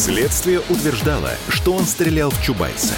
Следствие 0.00 0.60
утверждало, 0.70 1.28
что 1.50 1.74
он 1.74 1.84
стрелял 1.84 2.30
в 2.30 2.42
Чубайса. 2.42 2.94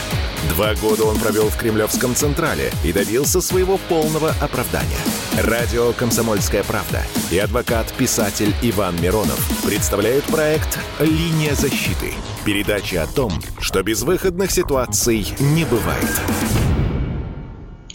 Два 0.50 0.76
года 0.76 1.02
он 1.02 1.18
провел 1.18 1.48
в 1.48 1.56
Кремлевском 1.58 2.14
Централе 2.14 2.70
и 2.84 2.92
добился 2.92 3.40
своего 3.40 3.76
полного 3.88 4.32
оправдания. 4.40 5.00
Радио 5.36 5.92
«Комсомольская 5.94 6.62
правда» 6.62 7.02
и 7.32 7.38
адвокат-писатель 7.38 8.54
Иван 8.62 9.02
Миронов 9.02 9.40
представляют 9.64 10.24
проект 10.26 10.78
«Линия 11.00 11.56
защиты». 11.56 12.14
Передача 12.44 13.02
о 13.02 13.08
том, 13.08 13.32
что 13.58 13.82
безвыходных 13.82 14.52
ситуаций 14.52 15.26
не 15.40 15.64
бывает. 15.64 16.20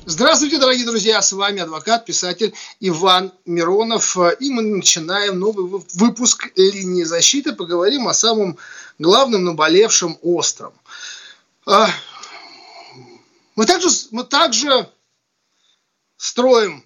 Здравствуйте, 0.10 0.58
дорогие 0.58 0.86
друзья! 0.86 1.22
С 1.22 1.34
вами 1.34 1.62
адвокат, 1.62 2.05
писатель 2.05 2.54
Иван 2.80 3.34
Миронов. 3.46 4.18
И 4.40 4.50
мы 4.50 4.62
начинаем 4.62 5.38
новый 5.38 5.82
выпуск 5.94 6.48
«Линии 6.55 7.04
защиты». 7.04 7.52
Поговорим 7.52 8.08
о 8.08 8.14
самом 8.14 8.58
главном 9.00 9.44
наболевшем 9.46 10.18
остром. 10.22 10.74
А, 11.66 11.90
мы 13.56 13.66
также, 13.66 13.90
мы 14.12 14.23
также 14.23 14.90
строим 16.18 16.84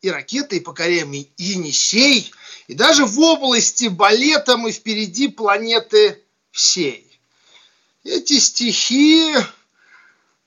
и 0.00 0.10
ракеты, 0.10 0.56
и 0.56 0.60
покоряем 0.60 1.12
и 1.12 1.28
Енисей, 1.36 2.32
и 2.68 2.74
даже 2.74 3.04
в 3.04 3.18
области 3.20 3.88
балета 3.88 4.56
мы 4.56 4.72
впереди 4.72 5.28
планеты 5.28 6.22
всей. 6.50 7.04
Эти 8.04 8.38
стихи 8.38 9.34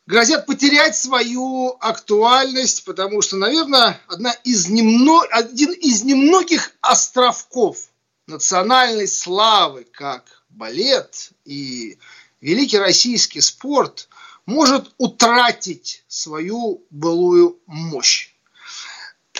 грозят 0.07 0.45
потерять 0.45 0.95
свою 0.95 1.77
актуальность, 1.79 2.85
потому 2.85 3.21
что, 3.21 3.37
наверное, 3.37 4.01
одна 4.07 4.31
из 4.43 4.67
немно... 4.67 5.21
один 5.31 5.71
из 5.71 6.03
немногих 6.03 6.71
островков 6.81 7.90
национальной 8.31 9.07
славы, 9.07 9.83
как 9.83 10.43
балет 10.49 11.31
и 11.45 11.99
великий 12.39 12.79
российский 12.79 13.41
спорт, 13.41 14.09
может 14.45 14.93
утратить 14.97 16.03
свою 16.07 16.85
былую 16.89 17.59
мощь. 17.67 18.33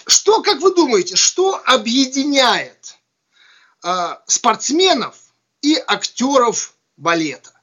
Что, 0.06 0.42
как 0.42 0.59
вы 0.59 0.75
думаете, 0.75 1.16
что 1.16 1.62
объединяет 1.66 2.97
э, 3.84 4.17
спортсменов 4.28 5.16
и 5.62 5.75
актеров 5.75 6.75
балета? 6.97 7.53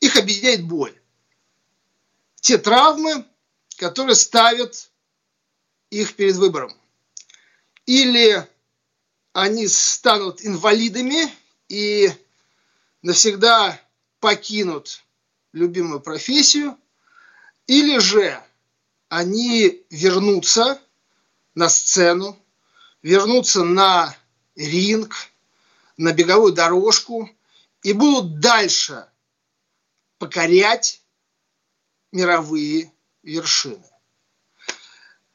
Их 0.00 0.16
объединяет 0.16 0.64
боль 0.64 0.98
те 2.40 2.56
травмы, 2.56 3.26
которые 3.76 4.14
ставят 4.14 4.90
их 5.90 6.14
перед 6.14 6.36
выбором. 6.36 6.72
Или 7.86 8.46
они 9.32 9.68
станут 9.68 10.44
инвалидами 10.44 11.32
и 11.68 12.10
навсегда 13.02 13.80
покинут 14.20 15.02
любимую 15.52 16.00
профессию, 16.00 16.76
или 17.66 17.98
же 17.98 18.42
они 19.08 19.84
вернутся 19.90 20.80
на 21.54 21.68
сцену, 21.68 22.38
вернутся 23.02 23.64
на 23.64 24.14
ринг, 24.56 25.14
на 25.96 26.12
беговую 26.12 26.52
дорожку 26.52 27.28
и 27.82 27.92
будут 27.92 28.40
дальше 28.40 29.06
покорять 30.18 31.02
мировые 32.12 32.92
вершины. 33.22 33.84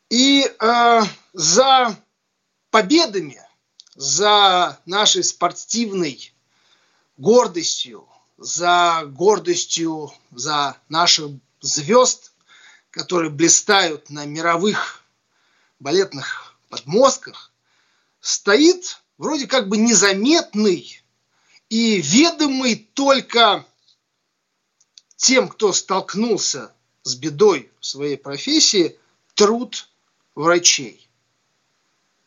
И 0.10 0.44
э, 0.44 1.02
за 1.34 1.98
победами, 2.70 3.42
за 3.96 4.80
нашей 4.86 5.24
спортивной 5.24 6.34
гордостью, 7.18 8.08
за 8.38 9.04
гордостью 9.06 10.12
за 10.32 10.78
наших 10.90 11.32
звезд, 11.62 12.34
которые 12.92 13.30
блистают 13.30 14.10
на 14.10 14.26
мировых 14.26 15.04
балетных 15.80 16.56
подмостках, 16.70 17.52
стоит 18.20 19.02
вроде 19.18 19.48
как 19.48 19.70
бы 19.70 19.78
незаметный 19.78 21.02
и 21.70 22.02
ведомый 22.02 22.76
только 22.76 23.66
тем, 25.16 25.48
кто 25.48 25.72
столкнулся 25.72 26.74
с 27.04 27.16
бедой 27.16 27.72
в 27.80 27.86
своей 27.86 28.18
профессии, 28.18 28.98
труд 29.36 29.88
врачей. 30.36 31.08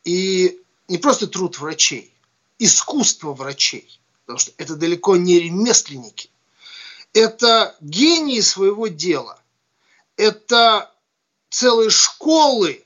И 0.03 0.61
не 0.87 0.97
просто 0.97 1.27
труд 1.27 1.59
врачей, 1.59 2.13
искусство 2.59 3.33
врачей. 3.33 3.99
Потому 4.25 4.39
что 4.39 4.51
это 4.57 4.75
далеко 4.75 5.15
не 5.15 5.39
ремесленники. 5.39 6.29
Это 7.13 7.75
гении 7.79 8.41
своего 8.41 8.87
дела. 8.87 9.39
Это 10.17 10.91
целые 11.49 11.89
школы, 11.89 12.83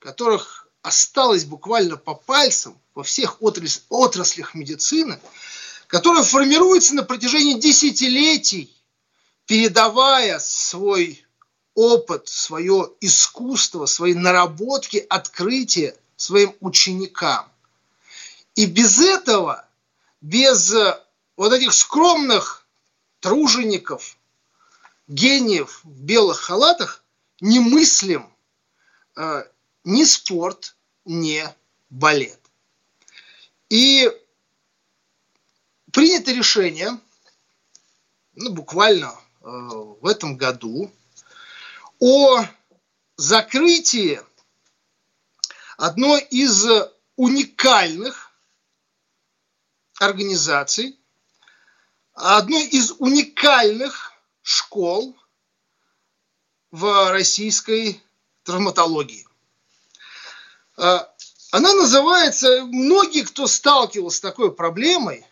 которых 0.00 0.68
осталось 0.82 1.44
буквально 1.44 1.96
по 1.96 2.14
пальцам 2.14 2.76
во 2.94 3.04
всех 3.04 3.38
отраслях 3.40 4.54
медицины, 4.54 5.20
которые 5.86 6.24
формируются 6.24 6.94
на 6.94 7.02
протяжении 7.02 7.54
десятилетий 7.54 8.74
передавая 9.50 10.38
свой 10.38 11.26
опыт, 11.74 12.28
свое 12.28 12.88
искусство, 13.00 13.86
свои 13.86 14.14
наработки, 14.14 15.04
открытия 15.10 15.96
своим 16.20 16.54
ученикам. 16.60 17.50
И 18.54 18.66
без 18.66 19.00
этого, 19.00 19.66
без 20.20 20.72
э, 20.72 21.00
вот 21.36 21.52
этих 21.52 21.72
скромных 21.72 22.66
тружеников, 23.20 24.16
гениев 25.08 25.80
в 25.84 26.02
белых 26.02 26.40
халатах, 26.40 27.04
не 27.40 27.58
мыслим 27.58 28.32
э, 29.16 29.44
ни 29.84 30.04
спорт, 30.04 30.76
ни 31.04 31.42
балет. 31.88 32.40
И 33.68 34.10
принято 35.92 36.32
решение, 36.32 36.98
ну, 38.34 38.52
буквально 38.52 39.14
Э, 39.42 39.46
в 39.48 40.06
этом 40.06 40.36
году 40.36 40.90
о 41.98 42.44
закрытии 43.16 44.20
одной 45.80 46.20
из 46.20 46.66
уникальных 47.16 48.30
организаций, 49.98 50.98
одной 52.12 52.64
из 52.64 52.92
уникальных 52.98 54.12
школ 54.42 55.16
в 56.70 57.10
российской 57.10 57.98
травматологии. 58.42 59.26
Э, 60.76 60.98
она 61.50 61.72
называется, 61.72 62.66
многие, 62.66 63.24
кто 63.24 63.46
сталкивался 63.46 64.18
с 64.18 64.20
такой 64.20 64.54
проблемой, 64.54 65.24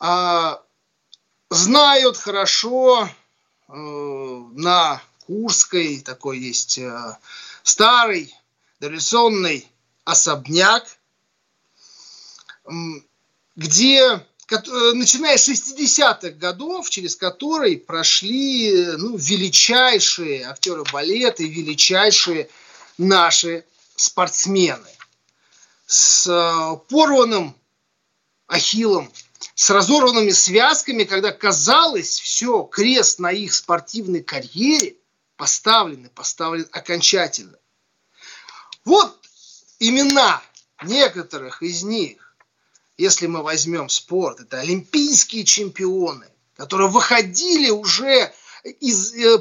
э, 0.00 0.56
знают 1.50 2.16
хорошо 2.16 3.06
э, 3.06 3.72
на 3.72 5.02
Курской, 5.26 6.00
такой 6.00 6.38
есть 6.38 6.78
э, 6.78 7.18
старый 7.62 8.34
дореволюционный 8.80 9.66
особняк, 10.04 10.86
где, 13.56 14.00
э, 14.02 14.92
начиная 14.94 15.36
с 15.36 15.48
60-х 15.48 16.30
годов, 16.30 16.88
через 16.90 17.16
который 17.16 17.76
прошли 17.76 18.86
ну, 18.98 19.16
величайшие 19.16 20.44
актеры 20.44 20.84
балета 20.92 21.42
и 21.42 21.48
величайшие 21.48 22.48
наши 22.98 23.64
спортсмены. 23.96 24.88
С 25.86 26.26
э, 26.26 26.76
порванным 26.88 27.56
ахиллом 28.46 29.10
с 29.54 29.70
разорванными 29.70 30.30
связками, 30.30 31.04
когда 31.04 31.32
казалось, 31.32 32.20
все, 32.20 32.62
крест 32.62 33.18
на 33.18 33.32
их 33.32 33.52
спортивной 33.52 34.22
карьере 34.22 34.96
поставлен 35.36 36.08
поставлен 36.10 36.68
окончательно. 36.72 37.58
Вот 38.88 39.20
имена 39.80 40.42
некоторых 40.82 41.62
из 41.62 41.82
них, 41.82 42.34
если 42.96 43.26
мы 43.26 43.42
возьмем 43.42 43.90
спорт, 43.90 44.40
это 44.40 44.60
олимпийские 44.60 45.44
чемпионы, 45.44 46.26
которые 46.56 46.88
выходили 46.88 47.68
уже, 47.68 48.32
из, 48.64 49.12
э, 49.12 49.38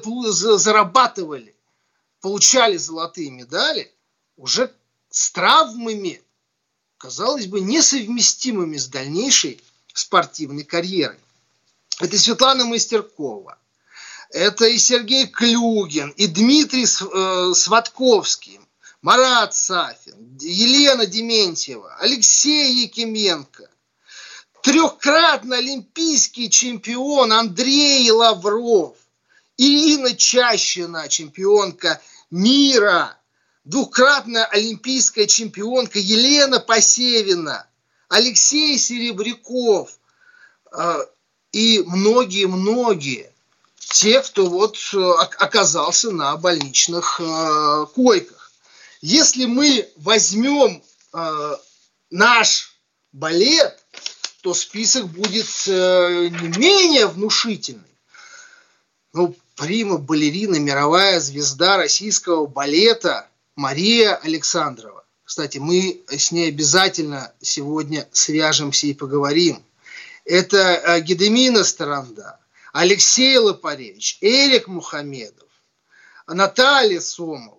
зарабатывали, 0.58 1.56
получали 2.20 2.76
золотые 2.76 3.32
медали, 3.32 3.90
уже 4.36 4.70
с 5.10 5.32
травмами, 5.32 6.22
казалось 6.98 7.46
бы, 7.46 7.62
несовместимыми 7.62 8.76
с 8.76 8.88
дальнейшей 8.88 9.62
спортивной 9.94 10.66
карьеры. 10.66 11.18
это 12.02 12.20
Светлана 12.20 12.66
Мастеркова, 12.66 13.58
это 14.30 14.66
и 14.66 14.78
Сергей 14.78 15.26
Клюгин, 15.26 16.10
и 16.18 16.28
Дмитрий 16.28 16.84
э, 16.84 17.54
Сватковский, 17.54 18.60
Марат 19.08 19.56
Сафин, 19.56 20.38
Елена 20.42 21.06
Дементьева, 21.06 21.96
Алексей 22.02 22.84
Якименко, 22.84 23.70
трехкратный 24.62 25.60
олимпийский 25.60 26.50
чемпион 26.50 27.32
Андрей 27.32 28.12
Лавров, 28.12 28.98
Ирина 29.56 30.14
Чащина, 30.14 31.08
чемпионка 31.08 32.02
мира, 32.32 33.18
двукратная 33.64 34.44
олимпийская 34.44 35.26
чемпионка 35.26 36.00
Елена 36.00 36.60
Посевина, 36.60 37.66
Алексей 38.10 38.78
Серебряков 38.78 39.98
э, 40.74 40.98
и 41.54 41.82
многие-многие 41.88 43.32
те, 43.80 44.22
кто 44.22 44.48
вот 44.48 44.78
э, 44.94 44.98
оказался 45.40 46.12
на 46.12 46.36
больничных 46.36 47.22
э, 47.22 47.86
койках. 47.96 48.37
Если 49.02 49.46
мы 49.46 49.88
возьмем 49.98 50.84
наш 52.10 52.78
балет, 53.12 53.84
то 54.42 54.54
список 54.54 55.08
будет 55.08 55.48
не 55.68 56.58
менее 56.58 57.08
внушительный. 57.08 57.84
Ну, 59.14 59.36
прима 59.56 59.98
балерина, 59.98 60.58
мировая 60.58 61.20
звезда 61.20 61.78
российского 61.78 62.46
балета 62.46 63.28
Мария 63.56 64.16
Александрова. 64.16 65.04
Кстати, 65.24 65.58
мы 65.58 66.02
с 66.08 66.32
ней 66.32 66.50
обязательно 66.50 67.34
сегодня 67.42 68.08
свяжемся 68.12 68.88
и 68.88 68.94
поговорим. 68.94 69.62
Это 70.24 70.58
э, 70.58 71.02
Гедемина 71.02 71.64
Старанда, 71.64 72.40
Алексей 72.72 73.38
Лопаревич, 73.38 74.20
Эрик 74.22 74.68
Мухамедов, 74.68 75.50
Наталья 76.28 77.02
Сомова, 77.02 77.57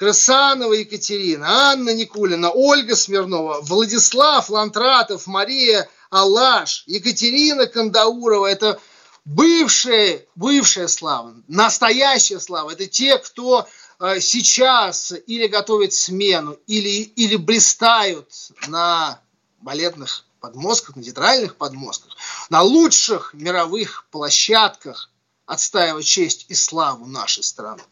Красанова 0.00 0.72
Екатерина, 0.72 1.70
Анна 1.70 1.94
Никулина, 1.94 2.50
Ольга 2.50 2.96
Смирнова, 2.96 3.60
Владислав 3.60 4.50
Лантратов, 4.50 5.28
Мария 5.28 5.88
Алаш, 6.10 6.82
Екатерина 6.86 7.66
Кандаурова. 7.66 8.46
Это 8.46 8.80
бывшая, 9.24 10.26
бывшая 10.34 10.88
слава, 10.88 11.36
настоящая 11.46 12.40
слава. 12.40 12.72
Это 12.72 12.86
те, 12.86 13.18
кто 13.18 13.68
Э, 14.00 14.18
сейчас 14.18 15.12
или 15.26 15.46
готовят 15.46 15.92
смену, 15.92 16.58
или, 16.66 17.02
или 17.02 17.36
блистают 17.36 18.32
на 18.66 19.20
балетных 19.60 20.24
подмостках, 20.40 20.96
на 20.96 21.02
театральных 21.02 21.56
подмостках, 21.56 22.16
на 22.48 22.62
лучших 22.62 23.34
мировых 23.34 24.06
площадках 24.10 25.10
отстаивать 25.44 26.06
честь 26.06 26.46
и 26.48 26.54
славу 26.54 27.04
нашей 27.04 27.42
страны. 27.42 27.82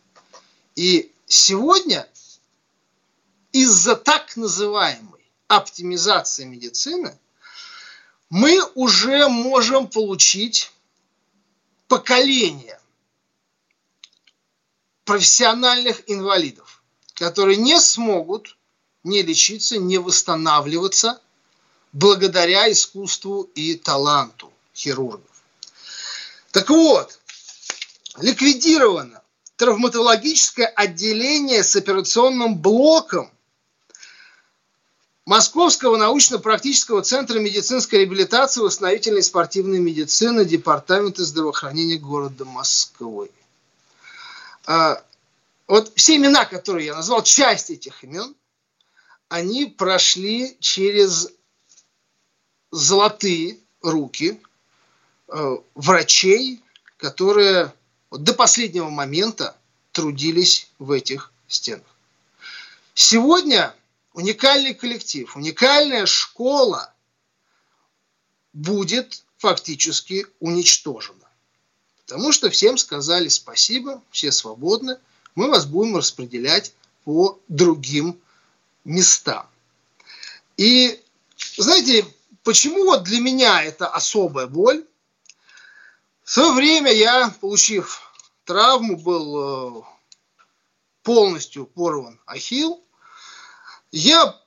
И 0.76 1.12
сегодня 1.29 2.09
из-за 3.53 3.97
так 3.97 4.37
называемой 4.37 5.25
оптимизации 5.47 6.45
медицины 6.45 7.19
мы 8.31 8.61
уже 8.75 9.29
можем 9.29 9.89
получить 9.89 10.73
поколение 11.87 12.79
профессиональных 15.05 16.03
инвалидов, 16.11 16.83
которые 17.15 17.57
не 17.57 17.81
смогут 17.81 18.57
не 19.05 19.23
лечиться, 19.23 19.79
не 19.79 19.99
восстанавливаться 19.99 21.21
благодаря 21.93 22.71
искусству 22.71 23.43
и 23.55 23.75
таланту 23.75 24.53
хирургов. 24.75 25.25
Так 26.53 26.69
вот, 26.69 27.19
ликвидировано 28.19 29.23
травматологическое 29.58 30.66
отделение 30.66 31.64
с 31.64 31.75
операционным 31.75 32.56
блоком 32.56 33.28
Московского 35.26 35.96
научно-практического 35.96 37.02
центра 37.02 37.38
медицинской 37.40 37.99
реабилитации 37.99 38.60
и 38.60 38.62
восстановительной 38.62 39.22
спортивной 39.22 39.81
медицины 39.81 40.44
Департамента 40.44 41.25
здравоохранения 41.25 41.99
города 41.99 42.44
Москвы. 42.44 43.31
А, 44.64 45.02
вот 45.66 45.93
все 45.96 46.16
имена, 46.16 46.46
которые 46.46 46.87
я 46.87 46.94
назвал, 46.94 47.22
часть 47.25 47.70
этих 47.70 48.05
имен, 48.05 48.34
они 49.28 49.66
прошли 49.66 50.56
через 50.60 51.31
золотые 52.70 53.58
руки 53.82 54.40
э, 55.26 55.56
врачей, 55.75 56.62
которые 56.96 57.72
до 58.10 58.34
последнего 58.34 58.88
момента 58.88 59.56
трудились 59.93 60.69
в 60.78 60.93
этих 60.93 61.32
стенах. 61.46 61.87
Сегодня 62.94 63.75
уникальный 64.12 64.75
коллектив, 64.75 65.37
уникальная 65.37 66.06
школа 66.06 66.93
будет 68.52 69.22
фактически 69.37 70.26
уничтожена. 70.40 71.28
Потому 72.05 72.32
что 72.32 72.50
всем 72.50 72.78
сказали 72.78 73.28
спасибо, 73.28 74.02
все 74.10 74.32
свободны, 74.32 74.99
мы 75.34 75.49
вас 75.49 75.66
будем 75.66 75.96
распределять 75.96 76.72
по 77.05 77.38
другим 77.49 78.19
местам. 78.84 79.46
И 80.56 81.00
знаете, 81.56 82.05
почему 82.43 82.84
вот 82.84 83.05
для 83.05 83.20
меня 83.20 83.62
это 83.62 83.87
особая 83.87 84.46
боль? 84.46 84.84
В 86.29 86.31
свое 86.31 86.53
время 86.53 86.93
я, 86.93 87.35
получив 87.41 88.03
травму, 88.45 88.99
был 88.99 89.79
э, 89.79 89.83
полностью 91.03 91.65
порван 91.65 92.21
ахилл. 92.27 92.85
Я 93.93 94.39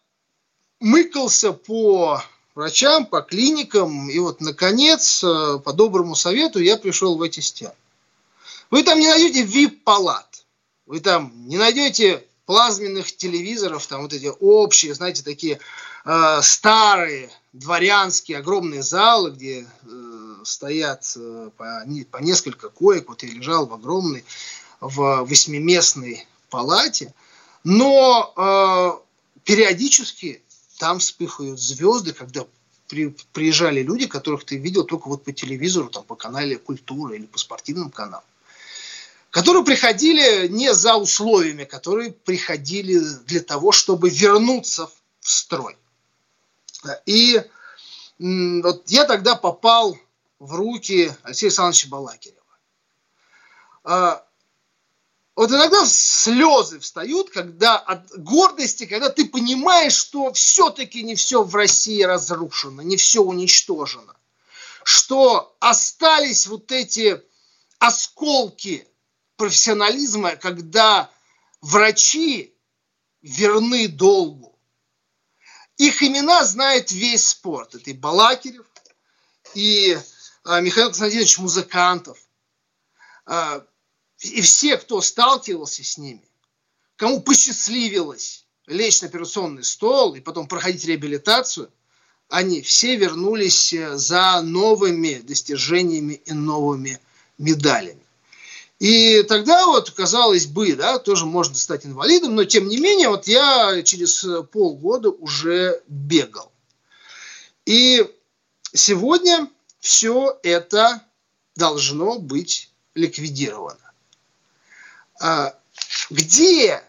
мыкался 0.80 1.54
по 1.54 2.22
врачам, 2.54 3.08
по 3.08 3.22
клиникам. 3.22 4.12
И 4.12 4.20
вот, 4.20 4.42
наконец, 4.42 5.24
э, 5.24 5.58
по 5.58 5.74
доброму 5.74 6.14
совету 6.14 6.60
я 6.60 6.78
пришел 6.78 7.18
в 7.18 7.22
эти 7.24 7.40
стены. 7.40 7.74
Вы 8.70 8.84
там 8.84 9.00
не 9.00 9.08
найдете 9.08 9.44
VIP-палат. 9.44 10.46
Вы 10.86 11.00
там 11.00 11.34
не 11.48 11.58
найдете 11.58 12.24
плазменных 12.46 13.16
телевизоров, 13.16 13.88
там 13.88 14.04
вот 14.04 14.14
эти 14.14 14.32
общие, 14.40 14.94
знаете, 14.94 15.24
такие 15.24 15.58
э, 16.06 16.40
старые, 16.44 17.32
дворянские, 17.54 18.38
огромные 18.38 18.84
залы, 18.84 19.32
где 19.32 19.66
э, 19.82 20.11
стоят 20.44 21.12
э, 21.16 21.50
по, 21.58 21.84
по 22.12 22.18
несколько 22.18 22.70
коек. 22.70 23.10
Вот 23.10 23.24
я 23.24 23.30
лежал 23.30 23.66
в 23.66 23.74
огромной, 23.74 24.24
в 24.80 25.24
восьмиместной 25.24 26.28
палате. 26.50 27.14
Но 27.64 28.34
э, 28.36 29.42
периодически 29.44 30.42
там 30.78 31.00
вспыхивают 31.00 31.60
звезды, 31.60 32.14
когда 32.14 32.46
при, 32.88 33.16
приезжали 33.34 33.82
люди, 33.82 34.08
которых 34.08 34.44
ты 34.44 34.58
видел 34.58 34.84
только 34.84 35.08
вот 35.08 35.24
по 35.24 35.32
телевизору, 35.32 35.90
там, 35.90 36.04
по 36.04 36.16
канале 36.16 36.58
«Культура» 36.58 37.16
или 37.16 37.26
по 37.26 37.38
спортивным 37.38 37.90
каналам, 37.90 38.26
которые 39.30 39.64
приходили 39.64 40.48
не 40.48 40.74
за 40.74 40.96
условиями, 40.96 41.64
которые 41.64 42.12
приходили 42.12 43.00
для 43.26 43.40
того, 43.40 43.72
чтобы 43.72 44.10
вернуться 44.10 44.88
в 45.20 45.30
строй. 45.30 45.78
И 47.06 47.42
вот 48.20 48.90
я 48.90 49.06
тогда 49.06 49.36
попал 49.36 49.98
в 50.42 50.56
руки 50.56 51.14
Алексея 51.22 51.50
Александровича 51.50 51.88
Балакирева. 51.90 52.42
А, 53.84 54.26
вот 55.36 55.52
иногда 55.52 55.86
слезы 55.86 56.80
встают, 56.80 57.30
когда 57.30 57.78
от 57.78 58.10
гордости, 58.18 58.88
когда 58.88 59.10
ты 59.10 59.26
понимаешь, 59.26 59.94
что 59.94 60.34
все-таки 60.34 61.04
не 61.04 61.14
все 61.14 61.44
в 61.44 61.54
России 61.54 62.02
разрушено, 62.02 62.82
не 62.82 62.98
все 62.98 63.22
уничтожено. 63.22 64.16
Что 64.84 65.56
остались 65.60 66.48
вот 66.48 66.72
эти 66.72 67.22
осколки 67.78 68.88
профессионализма, 69.36 70.38
когда 70.38 71.12
врачи 71.62 72.52
верны 73.22 73.88
долгу. 73.88 74.58
Их 75.78 76.02
имена 76.02 76.44
знает 76.46 76.92
весь 76.92 77.28
спорт. 77.28 77.76
Это 77.76 77.92
и 77.92 77.94
Балакирев, 77.94 78.66
и 79.54 80.00
Михаил 80.46 80.88
Константинович 80.88 81.38
Музыкантов, 81.38 82.18
а, 83.26 83.64
и 84.20 84.42
все, 84.42 84.78
кто 84.78 85.02
сталкивался 85.02 85.84
с 85.84 85.98
ними, 85.98 86.24
кому 86.96 87.22
посчастливилось 87.22 88.46
лечь 88.68 89.02
на 89.02 89.08
операционный 89.08 89.64
стол 89.64 90.16
и 90.16 90.20
потом 90.20 90.48
проходить 90.48 90.86
реабилитацию, 90.86 91.72
они 92.30 92.62
все 92.62 92.96
вернулись 92.96 93.74
э, 93.74 93.98
за 93.98 94.42
новыми 94.42 95.16
достижениями 95.16 96.22
и 96.26 96.34
новыми 96.34 97.00
медалями. 97.38 98.02
И 98.80 99.22
тогда 99.24 99.68
вот, 99.68 99.92
казалось 99.92 100.48
бы, 100.48 100.74
да, 100.74 100.98
тоже 100.98 101.26
можно 101.26 101.56
стать 101.56 101.86
инвалидом, 101.86 102.34
но 102.34 102.46
тем 102.46 102.68
не 102.68 102.78
менее, 102.78 103.10
вот 103.10 103.28
я 103.28 103.84
через 103.84 104.26
полгода 104.52 105.10
уже 105.10 105.84
бегал. 105.88 106.52
И 107.66 108.04
сегодня 108.74 109.48
все 109.82 110.40
это 110.44 111.04
должно 111.56 112.20
быть 112.20 112.72
ликвидировано. 112.94 113.92
А, 115.20 115.58
где 116.10 116.84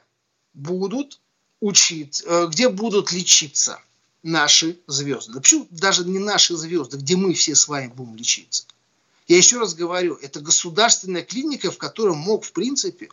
будут 0.54 1.18
учить, 1.60 2.22
э, 2.24 2.46
где 2.50 2.68
будут 2.68 3.10
лечиться 3.10 3.80
наши 4.22 4.78
звезды? 4.86 5.32
Да 5.32 5.40
почему 5.40 5.66
даже 5.70 6.04
не 6.04 6.18
наши 6.18 6.54
звезды, 6.56 6.98
где 6.98 7.16
мы 7.16 7.32
все 7.34 7.54
с 7.54 7.66
вами 7.66 7.88
будем 7.88 8.14
лечиться? 8.14 8.66
Я 9.26 9.38
еще 9.38 9.58
раз 9.58 9.74
говорю, 9.74 10.16
это 10.16 10.40
государственная 10.40 11.22
клиника, 11.22 11.70
в 11.70 11.78
которой 11.78 12.14
мог, 12.14 12.44
в 12.44 12.52
принципе, 12.52 13.08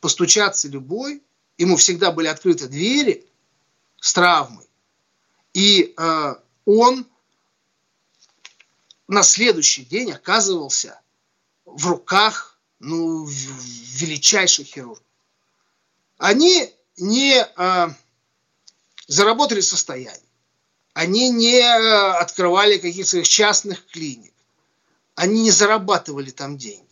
постучаться 0.00 0.68
любой, 0.68 1.22
ему 1.56 1.76
всегда 1.76 2.12
были 2.12 2.28
открыты 2.28 2.68
двери 2.68 3.26
с 4.00 4.12
травмой, 4.12 4.66
и 5.54 5.94
э, 5.96 6.34
он 6.66 7.06
на 9.08 9.22
следующий 9.22 9.84
день 9.84 10.12
оказывался 10.12 11.00
в 11.64 11.86
руках 11.86 12.58
ну, 12.78 13.24
величайших 13.26 14.66
хирургов. 14.68 15.02
Они 16.18 16.72
не 16.96 17.36
э, 17.40 17.88
заработали 19.06 19.60
состояние, 19.60 20.20
они 20.92 21.30
не 21.30 21.58
э, 21.58 22.10
открывали 22.18 22.78
каких-то 22.78 23.22
частных 23.22 23.86
клиник, 23.86 24.32
они 25.14 25.42
не 25.42 25.50
зарабатывали 25.50 26.30
там 26.30 26.58
деньги. 26.58 26.84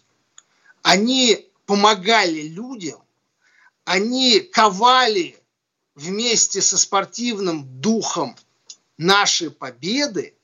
Они 0.83 1.49
помогали 1.67 2.43
людям, 2.43 3.03
они 3.85 4.41
ковали 4.41 5.37
вместе 5.95 6.63
со 6.63 6.79
спортивным 6.79 7.81
духом 7.81 8.37
наши 8.97 9.51
победы, 9.51 10.35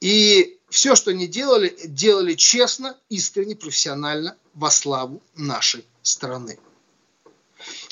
и 0.00 0.58
все, 0.74 0.96
что 0.96 1.12
они 1.12 1.28
делали, 1.28 1.72
делали 1.84 2.34
честно, 2.34 2.98
искренне, 3.08 3.54
профессионально, 3.54 4.36
во 4.54 4.72
славу 4.72 5.22
нашей 5.36 5.84
страны. 6.02 6.58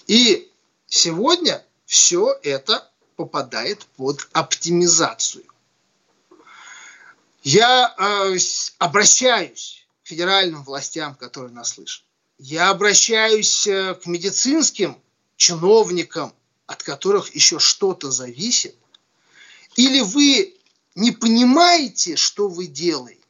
И 0.09 0.51
сегодня 0.89 1.65
все 1.87 2.37
это 2.43 2.91
попадает 3.15 3.87
под 3.97 4.29
оптимизацию. 4.33 5.45
Я 7.45 7.95
э, 7.97 8.37
обращаюсь 8.79 9.87
к 10.03 10.09
федеральным 10.09 10.65
властям, 10.65 11.15
которые 11.15 11.53
нас 11.53 11.75
слышат. 11.75 12.03
Я 12.39 12.71
обращаюсь 12.71 13.65
э, 13.69 13.95
к 13.95 14.07
медицинским 14.07 15.01
чиновникам, 15.37 16.35
от 16.67 16.83
которых 16.83 17.33
еще 17.33 17.61
что-то 17.61 18.11
зависит. 18.11 18.75
Или 19.77 20.01
вы 20.01 20.57
не 20.95 21.13
понимаете, 21.13 22.17
что 22.17 22.49
вы 22.49 22.67
делаете, 22.67 23.21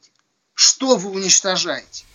что 0.53 0.97
вы 0.97 1.11
уничтожаете. 1.11 2.05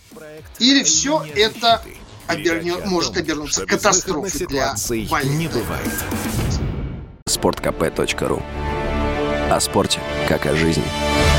Или 0.59 0.83
все 0.83 1.23
это 1.35 1.83
обернет, 2.27 2.85
может 2.85 3.17
обернуться 3.17 3.65
катастрофой 3.65 4.47
для 4.47 4.75
больных. 5.09 5.37
не 5.37 5.47
бывает. 5.47 6.03
Спорткп.ру 7.27 8.41
О 9.51 9.59
спорте, 9.59 9.99
как 10.27 10.45
о 10.45 10.55
жизни. 10.55 11.38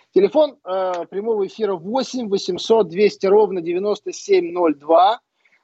Телефон 0.13 0.57
э, 0.65 1.05
прямого 1.09 1.47
эфира 1.47 1.73
8 1.75 2.27
800 2.27 2.89
200 2.89 3.25
ровно 3.27 3.61
9702. 3.61 5.21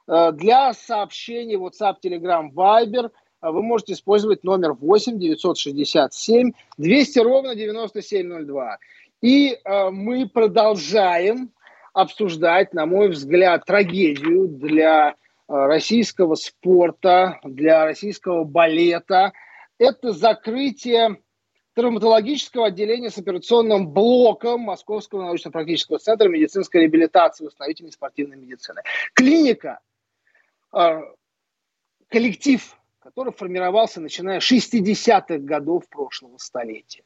Э, 0.08 0.32
для 0.32 0.72
сообщений 0.72 1.56
WhatsApp, 1.56 1.96
Telegram, 2.02 2.50
Viber 2.50 3.10
э, 3.42 3.50
вы 3.50 3.62
можете 3.62 3.92
использовать 3.92 4.44
номер 4.44 4.72
8 4.72 5.18
967 5.18 6.52
200 6.78 7.18
ровно 7.18 7.54
9702. 7.54 8.78
И 9.20 9.50
э, 9.52 9.90
мы 9.90 10.26
продолжаем 10.26 11.50
обсуждать, 11.92 12.72
на 12.72 12.86
мой 12.86 13.08
взгляд, 13.08 13.66
трагедию 13.66 14.48
для 14.48 15.14
российского 15.48 16.34
спорта, 16.34 17.40
для 17.42 17.86
российского 17.86 18.44
балета. 18.44 19.32
Это 19.78 20.12
закрытие 20.12 21.16
травматологического 21.78 22.66
отделения 22.66 23.08
с 23.08 23.18
операционным 23.18 23.88
блоком 23.88 24.62
Московского 24.62 25.22
научно-практического 25.22 26.00
центра 26.00 26.28
медицинской 26.28 26.80
реабилитации 26.80 27.44
и 27.44 27.46
восстановительной 27.46 27.92
спортивной 27.92 28.36
медицины. 28.36 28.82
Клиника 29.14 29.78
а, 30.72 31.02
коллектив, 32.08 32.76
который 32.98 33.32
формировался 33.32 34.00
начиная 34.00 34.40
с 34.40 34.50
60-х 34.50 35.38
годов 35.38 35.88
прошлого 35.88 36.38
столетия. 36.38 37.04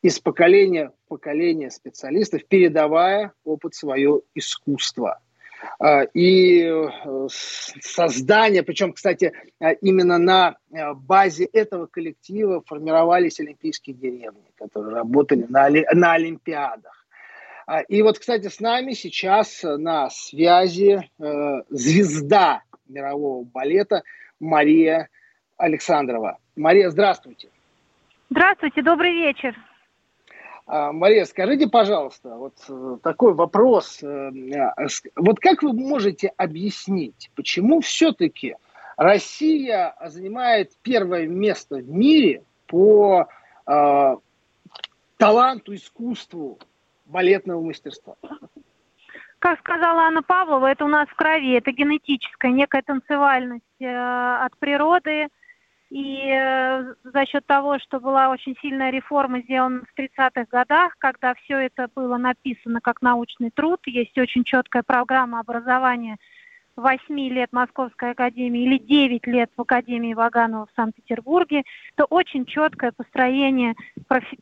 Из 0.00 0.20
поколения 0.20 0.90
в 0.90 1.08
поколение 1.08 1.72
специалистов, 1.72 2.46
передавая 2.46 3.32
опыт 3.42 3.74
свое 3.74 4.22
искусство. 4.32 5.20
А, 5.78 6.02
и 6.02 6.62
э, 6.62 7.28
создание, 7.28 8.62
причем, 8.62 8.92
кстати, 8.92 9.32
а, 9.60 9.72
именно 9.72 10.18
на 10.18 10.56
э, 10.70 10.92
базе 10.94 11.44
этого 11.44 11.86
коллектива 11.86 12.62
формировались 12.66 13.40
олимпийские 13.40 13.94
деревни, 13.94 14.50
которые 14.56 14.96
работали 14.96 15.46
на, 15.48 15.68
на 15.70 16.12
Олимпиадах. 16.14 16.94
И 17.88 18.00
вот, 18.00 18.18
кстати, 18.18 18.48
с 18.48 18.60
нами 18.60 18.92
сейчас 18.92 19.60
на 19.62 20.08
связи 20.08 21.06
э, 21.18 21.62
звезда 21.68 22.62
мирового 22.88 23.44
балета 23.44 24.04
Мария 24.40 25.10
Александрова. 25.58 26.38
Мария, 26.56 26.88
здравствуйте. 26.88 27.50
Здравствуйте, 28.30 28.82
добрый 28.82 29.12
вечер. 29.12 29.54
А, 30.70 30.92
Мария, 30.92 31.24
скажите, 31.24 31.66
пожалуйста, 31.66 32.36
вот 32.36 32.52
э, 32.68 32.98
такой 33.02 33.32
вопрос. 33.32 34.02
Э, 34.02 34.30
вот 35.16 35.40
как 35.40 35.62
вы 35.62 35.72
можете 35.72 36.28
объяснить, 36.36 37.30
почему 37.34 37.80
все-таки 37.80 38.54
Россия 38.98 39.94
занимает 40.04 40.72
первое 40.82 41.26
место 41.26 41.76
в 41.76 41.88
мире 41.88 42.42
по 42.66 43.28
э, 43.66 44.16
таланту, 45.16 45.74
искусству 45.74 46.58
балетного 47.06 47.62
мастерства? 47.62 48.16
Как 49.38 49.60
сказала 49.60 50.02
Анна 50.02 50.22
Павлова, 50.22 50.66
это 50.66 50.84
у 50.84 50.88
нас 50.88 51.08
в 51.08 51.14
крови, 51.14 51.56
это 51.56 51.72
генетическая 51.72 52.52
некая 52.52 52.82
танцевальность 52.82 53.64
э, 53.80 53.86
от 53.86 54.54
природы. 54.58 55.28
И 55.90 56.28
э, 56.30 56.94
за 57.02 57.26
счет 57.26 57.46
того, 57.46 57.78
что 57.78 57.98
была 57.98 58.28
очень 58.28 58.54
сильная 58.60 58.90
реформа 58.90 59.40
сделана 59.40 59.80
в 59.80 59.98
30-х 59.98 60.46
годах, 60.50 60.94
когда 60.98 61.34
все 61.34 61.58
это 61.58 61.88
было 61.94 62.18
написано 62.18 62.80
как 62.82 63.00
научный 63.00 63.50
труд, 63.50 63.80
есть 63.86 64.16
очень 64.18 64.44
четкая 64.44 64.82
программа 64.82 65.40
образования 65.40 66.18
8 66.76 67.18
лет 67.30 67.52
Московской 67.52 68.10
академии 68.10 68.64
или 68.64 68.78
9 68.78 69.26
лет 69.26 69.50
в 69.56 69.62
Академии 69.62 70.12
Ваганова 70.12 70.66
в 70.66 70.76
Санкт-Петербурге, 70.76 71.62
то 71.96 72.04
очень 72.04 72.44
четкое 72.44 72.92
построение 72.92 73.74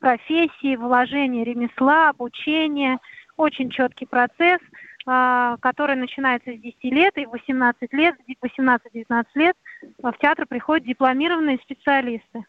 профессии, 0.00 0.76
вложение 0.76 1.44
ремесла, 1.44 2.10
обучение, 2.10 2.98
очень 3.36 3.70
четкий 3.70 4.06
процесс– 4.06 4.60
который 5.06 5.94
начинается 5.94 6.52
с 6.52 6.58
10 6.58 6.84
лет, 6.84 7.16
и 7.16 7.26
в 7.26 7.30
18 7.30 7.92
лет, 7.92 8.16
18-19 8.42 9.24
лет 9.36 9.56
в 10.02 10.12
театр 10.20 10.46
приходят 10.48 10.84
дипломированные 10.84 11.58
специалисты. 11.58 12.44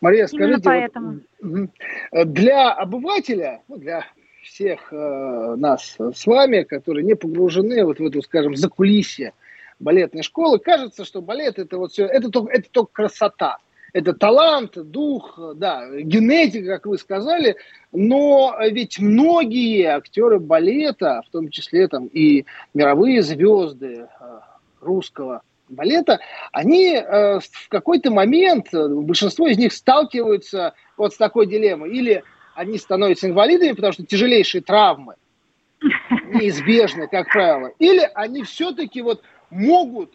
Мария, 0.00 0.26
скажите, 0.26 0.60
поэтому. 0.62 1.20
Вот, 1.40 1.70
для 2.32 2.72
обывателя, 2.72 3.62
ну, 3.68 3.78
для 3.78 4.04
всех 4.42 4.92
э, 4.92 5.54
нас 5.56 5.96
с 5.98 6.26
вами, 6.26 6.62
которые 6.64 7.04
не 7.04 7.14
погружены 7.14 7.84
вот 7.84 8.00
в 8.00 8.04
эту, 8.04 8.20
скажем, 8.20 8.56
закулисье 8.56 9.32
балетной 9.78 10.22
школы, 10.22 10.58
кажется, 10.58 11.04
что 11.04 11.22
балет 11.22 11.58
это 11.58 11.78
вот 11.78 11.92
все, 11.92 12.04
это 12.04 12.30
только, 12.30 12.52
это 12.52 12.68
только 12.70 12.92
красота 12.92 13.58
это 13.92 14.12
талант, 14.12 14.72
дух, 14.76 15.38
да, 15.56 15.86
генетика, 16.00 16.74
как 16.74 16.86
вы 16.86 16.98
сказали, 16.98 17.56
но 17.92 18.56
ведь 18.70 18.98
многие 18.98 19.84
актеры 19.84 20.38
балета, 20.38 21.22
в 21.26 21.30
том 21.30 21.50
числе 21.50 21.88
там 21.88 22.06
и 22.06 22.44
мировые 22.74 23.22
звезды 23.22 24.06
э, 24.08 24.38
русского 24.80 25.42
балета, 25.68 26.20
они 26.52 26.94
э, 26.94 27.40
в 27.40 27.68
какой-то 27.68 28.10
момент, 28.10 28.68
большинство 28.72 29.48
из 29.48 29.58
них 29.58 29.72
сталкиваются 29.72 30.74
вот 30.96 31.14
с 31.14 31.16
такой 31.16 31.46
дилеммой. 31.46 31.90
Или 31.90 32.22
они 32.54 32.78
становятся 32.78 33.28
инвалидами, 33.28 33.72
потому 33.72 33.92
что 33.92 34.04
тяжелейшие 34.04 34.62
травмы 34.62 35.14
неизбежны, 35.80 37.08
как 37.08 37.28
правило, 37.28 37.72
или 37.78 38.08
они 38.14 38.42
все-таки 38.42 39.00
вот 39.00 39.22
могут 39.50 40.12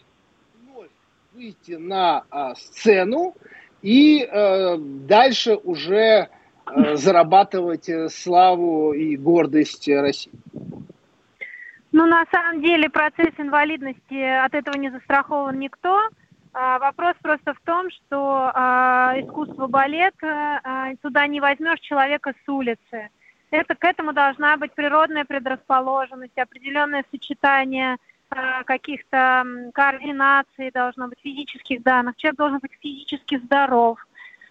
выйти 1.34 1.74
на 1.74 2.24
а, 2.29 2.55
сцену 2.55 3.36
и 3.86 4.24
э, 4.24 4.77
дальше 4.80 5.58
уже 5.63 6.27
э, 6.65 6.96
зарабатывать 6.96 7.88
э, 7.88 8.10
славу 8.10 8.94
и 8.94 9.15
гордость 9.15 9.88
России? 9.88 10.34
Ну, 11.92 12.08
на 12.08 12.25
самом 12.32 12.63
деле, 12.63 12.89
процесс 12.89 13.34
инвалидности 13.38 14.20
от 14.46 14.56
этого 14.56 14.75
не 14.75 14.89
застрахован 14.89 15.60
никто. 15.60 16.01
А, 16.51 16.80
вопрос 16.80 17.13
просто 17.22 17.54
в 17.54 17.60
том, 17.63 17.92
что 17.92 18.51
а, 18.54 19.13
искусство 19.18 19.68
балет, 19.68 20.15
а, 20.24 20.96
туда 21.04 21.27
не 21.27 21.39
возьмешь 21.39 21.80
человека 21.82 22.34
с 22.44 22.50
улицы. 22.50 23.10
Это, 23.51 23.75
к 23.75 23.84
этому 23.86 24.13
должна 24.13 24.58
быть 24.58 24.74
природная 24.74 25.25
предрасположенность, 25.25 26.38
определенное 26.38 27.06
сочетание 27.12 27.98
каких-то 28.65 29.46
координаций, 29.74 30.72
должно 30.72 31.08
быть 31.08 31.20
физических 31.22 31.84
данных. 31.84 32.15
Человек 32.17 32.38
должен 32.38 32.60
быть 32.60 32.72
физически 32.82 33.38
здоров. 33.38 34.00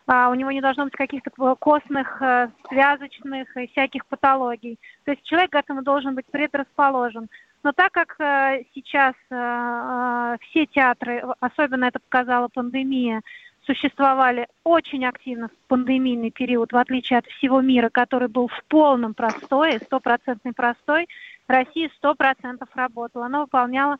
А, 0.06 0.28
у 0.28 0.34
него 0.34 0.50
не 0.50 0.60
должно 0.60 0.84
быть 0.84 0.94
каких-то 0.94 1.30
костных, 1.30 2.20
э, 2.20 2.50
связочных 2.68 3.56
и 3.56 3.66
всяких 3.68 4.04
патологий. 4.06 4.78
То 5.04 5.12
есть 5.12 5.22
человек 5.24 5.50
к 5.50 5.54
этому 5.56 5.82
должен 5.82 6.14
быть 6.14 6.26
предрасположен. 6.26 7.28
Но 7.62 7.72
так 7.72 7.92
как 7.92 8.16
э, 8.20 8.64
сейчас 8.74 9.14
э, 9.30 10.36
все 10.42 10.66
театры, 10.66 11.24
особенно 11.40 11.86
это 11.86 12.00
показала 12.00 12.48
пандемия, 12.48 13.22
существовали 13.64 14.46
очень 14.62 15.06
активно 15.06 15.48
в 15.48 15.68
пандемийный 15.68 16.30
период, 16.30 16.72
в 16.72 16.76
отличие 16.76 17.18
от 17.18 17.26
всего 17.26 17.62
мира, 17.62 17.88
который 17.88 18.28
был 18.28 18.48
в 18.48 18.64
полном 18.68 19.14
простое, 19.14 19.78
стопроцентный 19.78 20.52
простой, 20.52 21.08
Россия 21.46 21.90
сто 21.96 22.14
процентов 22.14 22.68
работала. 22.74 23.26
Она 23.26 23.40
выполняла 23.40 23.98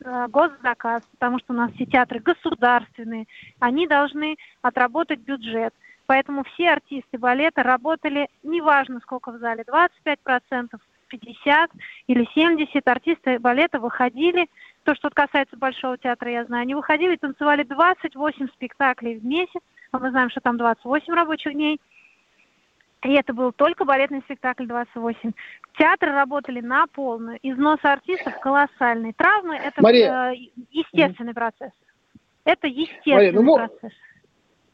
Э, 0.00 0.26
госзаказ, 0.28 1.02
потому 1.12 1.38
что 1.38 1.52
у 1.52 1.56
нас 1.56 1.72
все 1.72 1.86
театры 1.86 2.18
государственные, 2.18 3.26
они 3.60 3.86
должны 3.86 4.36
отработать 4.60 5.20
бюджет. 5.20 5.72
Поэтому 6.06 6.44
все 6.44 6.70
артисты 6.72 7.16
балета 7.16 7.62
работали, 7.62 8.28
неважно 8.42 9.00
сколько 9.00 9.30
в 9.32 9.38
зале, 9.38 9.64
25%, 9.66 10.78
50 11.08 11.70
или 12.08 12.28
70 12.34 12.86
артисты 12.88 13.38
балета 13.38 13.78
выходили, 13.78 14.48
то, 14.82 14.94
что 14.94 15.10
касается 15.10 15.56
Большого 15.56 15.96
театра, 15.96 16.30
я 16.30 16.44
знаю, 16.44 16.62
они 16.62 16.74
выходили 16.74 17.14
и 17.14 17.18
танцевали 17.18 17.62
28 17.62 18.48
спектаклей 18.48 19.18
в 19.18 19.24
месяц, 19.24 19.62
а 19.92 19.98
мы 19.98 20.10
знаем, 20.10 20.28
что 20.28 20.40
там 20.40 20.58
28 20.58 21.14
рабочих 21.14 21.52
дней– 21.52 21.80
и 23.04 23.12
это 23.12 23.34
был 23.34 23.52
только 23.52 23.84
балетный 23.84 24.20
спектакль 24.22 24.66
28. 24.66 25.32
Театры 25.78 26.12
работали 26.12 26.60
на 26.60 26.86
полную. 26.86 27.38
Износ 27.42 27.78
артистов 27.82 28.38
колоссальный. 28.40 29.12
Травмы– 29.12 29.56
это 29.64 29.82
Мария. 29.82 30.32
Э, 30.32 30.36
естественный 30.70 31.34
процесс. 31.34 31.72
Это 32.44 32.66
естественный 32.66 33.32
Мария, 33.32 33.32
ну, 33.32 33.54
процесс. 33.56 33.92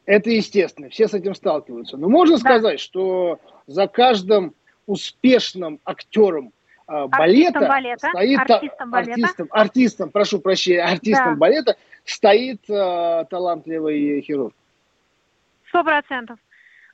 Это 0.06 0.30
естественно, 0.30 0.88
все 0.90 1.08
с 1.08 1.14
этим 1.14 1.34
сталкиваются. 1.34 1.96
Но 1.96 2.08
можно 2.08 2.36
да. 2.36 2.40
сказать, 2.40 2.80
что 2.80 3.40
за 3.66 3.88
каждым 3.88 4.54
успешным 4.86 5.80
актером 5.84 6.52
э, 6.86 7.06
балета, 7.08 7.60
балета 7.66 8.10
стоит 8.10 8.38
артистом, 8.38 8.90
балета. 8.90 9.12
артистом, 9.12 9.48
артистом, 9.50 10.10
прошу 10.10 10.40
прощения, 10.40 10.82
артистом 10.82 11.34
да. 11.34 11.38
балета 11.40 11.76
стоит 12.04 12.60
э, 12.68 13.24
талантливый 13.28 14.20
хирург. 14.22 14.54
Сто 15.68 15.82
процентов. 15.82 16.38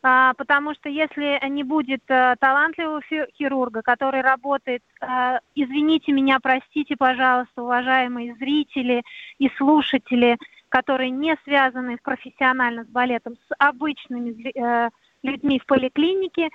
А, 0.08 0.34
потому 0.34 0.72
что 0.74 0.88
если 0.88 1.44
не 1.48 1.64
будет 1.64 2.02
э, 2.06 2.36
талантливого 2.38 3.02
хирурга, 3.36 3.82
который 3.82 4.20
работает, 4.20 4.84
э, 5.00 5.38
извините 5.56 6.12
меня, 6.12 6.38
простите, 6.40 6.94
пожалуйста, 6.96 7.64
уважаемые 7.64 8.36
зрители 8.36 9.02
и 9.40 9.50
слушатели, 9.56 10.38
которые 10.68 11.10
не 11.10 11.36
связаны 11.42 11.96
профессионально 11.96 12.84
с 12.84 12.86
балетом, 12.86 13.34
с 13.34 13.54
обычными 13.58 14.56
э, 14.56 14.90
людьми 15.24 15.58
в 15.58 15.66
поликлинике, 15.66 16.50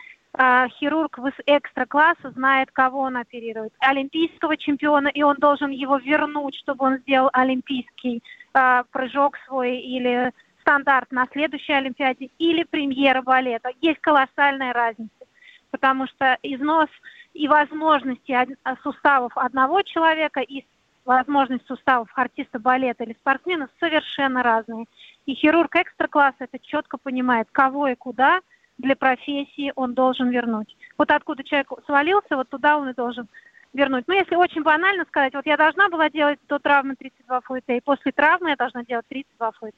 хирург 0.79 1.17
в 1.17 1.29
экстра-класса 1.45 2.31
знает, 2.31 2.71
кого 2.71 3.01
он 3.01 3.17
оперирует. 3.17 3.73
Олимпийского 3.79 4.55
чемпиона, 4.55 5.09
и 5.09 5.23
он 5.23 5.35
должен 5.39 5.71
его 5.71 5.97
вернуть, 5.97 6.55
чтобы 6.55 6.85
он 6.85 6.99
сделал 6.99 7.29
олимпийский 7.33 8.23
прыжок 8.53 9.35
свой 9.45 9.75
или 9.75 10.31
стандарт 10.61 11.11
на 11.11 11.27
следующей 11.31 11.73
Олимпиаде 11.73 12.29
или 12.37 12.63
премьера 12.63 13.21
балета. 13.21 13.69
Есть 13.81 13.99
колоссальная 13.99 14.73
разница, 14.73 15.25
потому 15.69 16.07
что 16.07 16.37
износ 16.43 16.89
и 17.33 17.47
возможности 17.47 18.35
суставов 18.83 19.31
одного 19.35 19.81
человека 19.81 20.41
и 20.41 20.65
возможность 21.05 21.65
суставов 21.67 22.09
артиста 22.15 22.59
балета 22.59 23.03
или 23.03 23.13
спортсмена 23.13 23.69
совершенно 23.79 24.43
разные. 24.43 24.85
И 25.25 25.33
хирург 25.33 25.75
экстра-класса 25.75 26.37
это 26.39 26.59
четко 26.59 26.97
понимает, 26.97 27.47
кого 27.51 27.87
и 27.87 27.95
куда 27.95 28.41
для 28.77 28.95
профессии 28.95 29.71
он 29.75 29.93
должен 29.93 30.29
вернуть. 30.29 30.75
Вот 30.97 31.11
откуда 31.11 31.43
человек 31.43 31.67
свалился, 31.85 32.35
вот 32.35 32.49
туда 32.49 32.77
он 32.77 32.89
и 32.89 32.93
должен 32.93 33.27
вернуть. 33.73 34.05
Ну, 34.07 34.13
если 34.13 34.35
очень 34.35 34.63
банально 34.63 35.05
сказать, 35.05 35.33
вот 35.33 35.45
я 35.45 35.57
должна 35.57 35.89
была 35.89 36.09
делать 36.09 36.39
до 36.47 36.59
травмы 36.59 36.95
32 36.95 37.41
ФУТ, 37.41 37.63
и 37.67 37.81
после 37.81 38.11
травмы 38.11 38.49
я 38.49 38.55
должна 38.55 38.83
делать 38.83 39.05
32 39.07 39.51
ФУТ. 39.51 39.75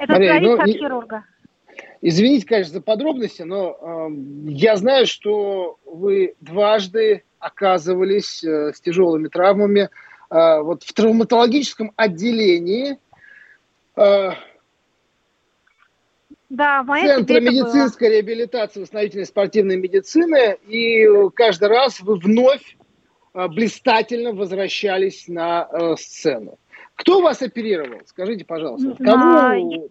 Это 0.00 0.12
Мария, 0.12 0.32
зависит 0.32 0.48
ну, 0.48 0.62
от 0.62 0.68
хирурга. 0.68 1.24
Извините, 2.02 2.46
конечно, 2.46 2.74
за 2.74 2.80
подробности, 2.82 3.42
но 3.42 3.76
э, 3.80 4.08
я 4.48 4.76
знаю, 4.76 5.06
что 5.06 5.78
вы 5.84 6.34
дважды 6.40 7.24
оказывались 7.38 8.44
э, 8.44 8.72
с 8.72 8.80
тяжелыми 8.80 9.28
травмами 9.28 9.88
э, 10.30 10.60
вот 10.60 10.84
в 10.84 10.92
травматологическом 10.92 11.92
отделении 11.96 12.98
э, 13.96 14.30
да, 16.48 16.84
Центра 16.86 17.40
медицинской 17.40 18.08
было. 18.08 18.14
реабилитации 18.16 18.80
восстановительной 18.80 19.26
спортивной 19.26 19.76
медицины, 19.76 20.58
и 20.68 21.06
каждый 21.34 21.68
раз 21.68 22.00
вы 22.00 22.16
вновь 22.18 22.76
э, 23.34 23.48
блистательно 23.48 24.32
возвращались 24.32 25.26
на 25.26 25.68
э, 25.72 25.96
сцену. 25.96 26.58
Кто 26.96 27.20
вас 27.20 27.40
оперировал? 27.42 28.00
Скажите, 28.06 28.44
пожалуйста. 28.44 28.94
Кому? 29.02 29.88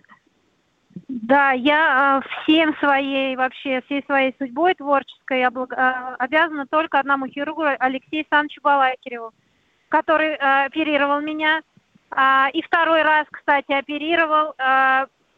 Да, 1.07 1.51
я 1.51 2.21
э, 2.23 2.43
всем 2.43 2.75
своей, 2.77 3.35
вообще, 3.35 3.81
всей 3.85 4.03
своей 4.05 4.33
судьбой 4.37 4.75
творческой 4.75 5.43
облаг... 5.43 5.73
э, 5.73 6.15
обязана 6.19 6.65
только 6.67 6.99
одному 6.99 7.27
хирургу, 7.27 7.63
Алексею 7.79 8.21
Александровичу 8.21 8.61
Балайкереву, 8.61 9.31
который 9.89 10.29
э, 10.29 10.65
оперировал 10.65 11.21
меня. 11.21 11.61
И 12.53 12.61
второй 12.61 13.01
раз, 13.01 13.27
кстати, 13.29 13.73
оперировал 13.73 14.53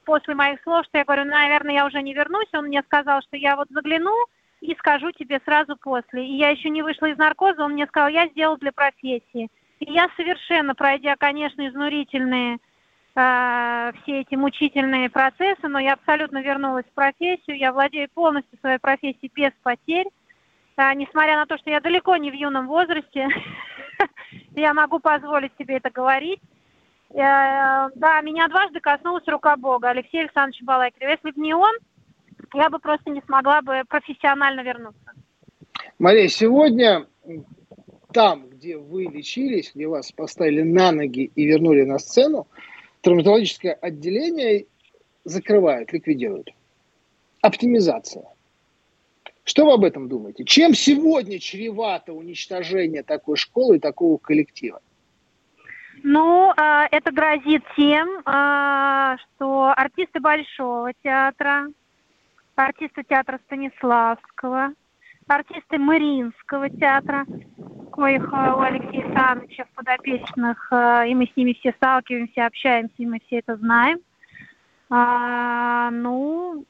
после 0.06 0.36
моих 0.36 0.62
слов, 0.62 0.86
что 0.86 1.00
я 1.00 1.06
говорю, 1.06 1.24
наверное, 1.24 1.74
я 1.74 1.86
уже 1.88 2.04
не 2.04 2.14
вернусь. 2.14 2.50
Он 2.54 2.66
мне 2.66 2.84
сказал, 2.84 3.22
что 3.24 3.36
я 3.36 3.56
вот 3.56 3.68
загляну 3.72 4.14
и 4.62 4.76
скажу 4.76 5.12
тебе 5.12 5.42
сразу 5.44 5.76
после. 5.78 6.28
И 6.28 6.38
я 6.38 6.50
еще 6.50 6.70
не 6.70 6.84
вышла 6.84 7.08
из 7.08 7.18
наркоза, 7.18 7.64
он 7.64 7.72
мне 7.72 7.88
сказал, 7.88 8.10
я 8.10 8.28
сделал 8.28 8.58
для 8.58 8.72
профессии. 8.72 9.50
Я 9.80 10.10
совершенно, 10.16 10.74
пройдя, 10.76 11.16
конечно, 11.16 11.68
изнурительные 11.68 12.58
э, 13.16 13.92
все 14.02 14.22
эти 14.22 14.36
мучительные 14.36 15.10
процессы, 15.10 15.68
но 15.68 15.80
я 15.80 15.94
абсолютно 15.94 16.42
вернулась 16.42 16.86
в 16.86 16.94
профессию, 16.94 17.58
я 17.58 17.72
владею 17.72 18.10
полностью 18.13 18.58
своей 18.60 18.80
профессией 18.80 19.32
без 19.34 19.52
потерь. 19.62 20.08
А, 20.76 20.94
несмотря 20.94 21.38
на 21.38 21.46
то, 21.46 21.58
что 21.58 21.70
я 21.70 21.80
далеко 21.80 22.16
не 22.18 22.32
в 22.32 22.36
юном 22.36 22.68
возрасте, 22.68 23.28
я 24.56 24.74
могу 24.74 25.00
позволить 25.00 25.52
себе 25.58 25.78
это 25.78 25.90
говорить. 25.90 26.40
Э, 27.12 27.90
да, 27.96 28.22
меня 28.22 28.48
дважды 28.48 28.80
коснулась 28.80 29.28
рука 29.28 29.56
Бога, 29.58 29.90
Алексей 29.90 30.22
Александрович 30.22 30.62
Балайкин. 30.63 31.08
Если 31.08 31.32
бы 31.32 31.42
не 31.42 31.54
он, 31.54 31.74
я 32.54 32.70
бы 32.70 32.80
просто 32.80 33.10
не 33.10 33.22
смогла 33.22 33.62
бы 33.62 33.84
профессионально 33.88 34.62
вернуться. 34.62 35.12
Мария, 36.00 36.28
сегодня 36.28 37.06
там, 38.13 38.50
где 38.50 38.78
вы 38.78 39.04
лечились, 39.04 39.72
где 39.74 39.88
вас 39.88 40.12
поставили 40.12 40.62
на 40.62 40.91
ноги 40.91 41.32
и 41.36 41.46
вернули 41.46 41.84
на 41.84 42.00
сцену, 42.00 42.48
травматологическое 43.02 43.74
отделение 43.74 44.65
закрывают, 45.24 45.91
ликвидируют. 45.93 46.52
Оптимизация. 47.41 48.26
Что 49.43 49.65
вы 49.65 49.74
об 49.74 49.84
этом 49.84 50.10
думаете? 50.10 50.43
Чем 50.43 50.74
сегодня 50.74 51.39
чревато 51.39 52.13
уничтожение 52.13 53.04
такой 53.04 53.38
школы 53.38 53.78
и 53.78 53.80
такого 53.80 54.17
коллектива? 54.17 54.82
Ну, 56.04 56.52
а, 56.56 56.88
это 56.91 57.12
грозит 57.12 57.63
тем, 57.76 58.22
а, 58.26 59.17
что 59.17 59.74
артисты 59.76 60.20
Большого 60.20 60.91
театра, 61.04 61.67
артисты 62.56 63.04
театра 63.04 63.39
Станиславского, 63.46 64.74
артисты 65.28 65.78
Мариинского 65.78 66.70
театра, 66.70 67.26
коих 67.92 68.24
э, 68.32 68.54
у 68.54 68.60
Алексея 68.60 69.06
Александровича 69.06 69.66
в 69.66 69.76
подопечных, 69.76 70.68
э, 70.72 71.10
и 71.10 71.16
мы 71.16 71.26
с 71.28 71.36
ними 71.36 71.54
все 71.54 71.72
сталкиваемся, 71.74 72.46
общаемся, 72.46 72.96
и 72.98 73.06
мы 73.06 73.20
все 73.26 73.40
это 73.40 73.58
знаем. 73.58 74.00
А, 74.90 75.92
ну, 75.92 76.66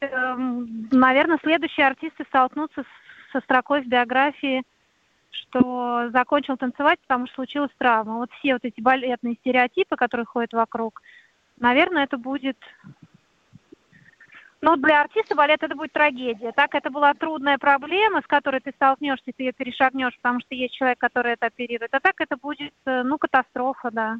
эм, 0.00 0.88
наверное, 0.92 1.38
следующие 1.42 1.86
артисты 1.86 2.24
столкнутся 2.28 2.84
со 3.32 3.40
строкой 3.40 3.82
в 3.82 3.88
биографии, 3.88 4.62
что 5.30 6.10
закончил 6.12 6.56
танцевать, 6.56 7.00
потому 7.00 7.26
что 7.26 7.36
случилась 7.36 7.72
травма. 7.76 8.18
Вот 8.18 8.30
все 8.38 8.52
вот 8.52 8.64
эти 8.64 8.80
балетные 8.80 9.34
стереотипы, 9.40 9.96
которые 9.96 10.26
ходят 10.26 10.52
вокруг, 10.52 11.02
наверное, 11.58 12.04
это 12.04 12.18
будет 12.18 12.58
ну, 14.64 14.76
для 14.76 15.02
артиста 15.02 15.34
балет 15.34 15.62
это 15.62 15.74
будет 15.74 15.92
трагедия. 15.92 16.52
Так, 16.52 16.74
это 16.74 16.90
была 16.90 17.12
трудная 17.12 17.58
проблема, 17.58 18.22
с 18.22 18.26
которой 18.26 18.60
ты 18.60 18.72
столкнешься, 18.74 19.30
ты 19.36 19.42
ее 19.42 19.52
перешагнешь, 19.52 20.16
потому 20.16 20.40
что 20.40 20.54
есть 20.54 20.74
человек, 20.74 20.98
который 20.98 21.34
это 21.34 21.46
оперирует. 21.46 21.92
А 21.94 22.00
так 22.00 22.14
это 22.18 22.38
будет, 22.38 22.72
э, 22.86 23.02
ну, 23.02 23.18
катастрофа, 23.18 23.90
да. 23.92 24.16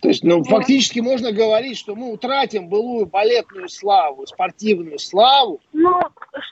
То 0.00 0.08
есть, 0.08 0.22
ну, 0.22 0.44
фактически 0.44 1.00
можно 1.00 1.32
говорить, 1.32 1.76
что 1.76 1.96
мы 1.96 2.12
утратим 2.12 2.68
былую 2.68 3.06
балетную 3.06 3.68
славу, 3.68 4.26
спортивную 4.26 5.00
славу. 5.00 5.60
Ну, 5.72 6.00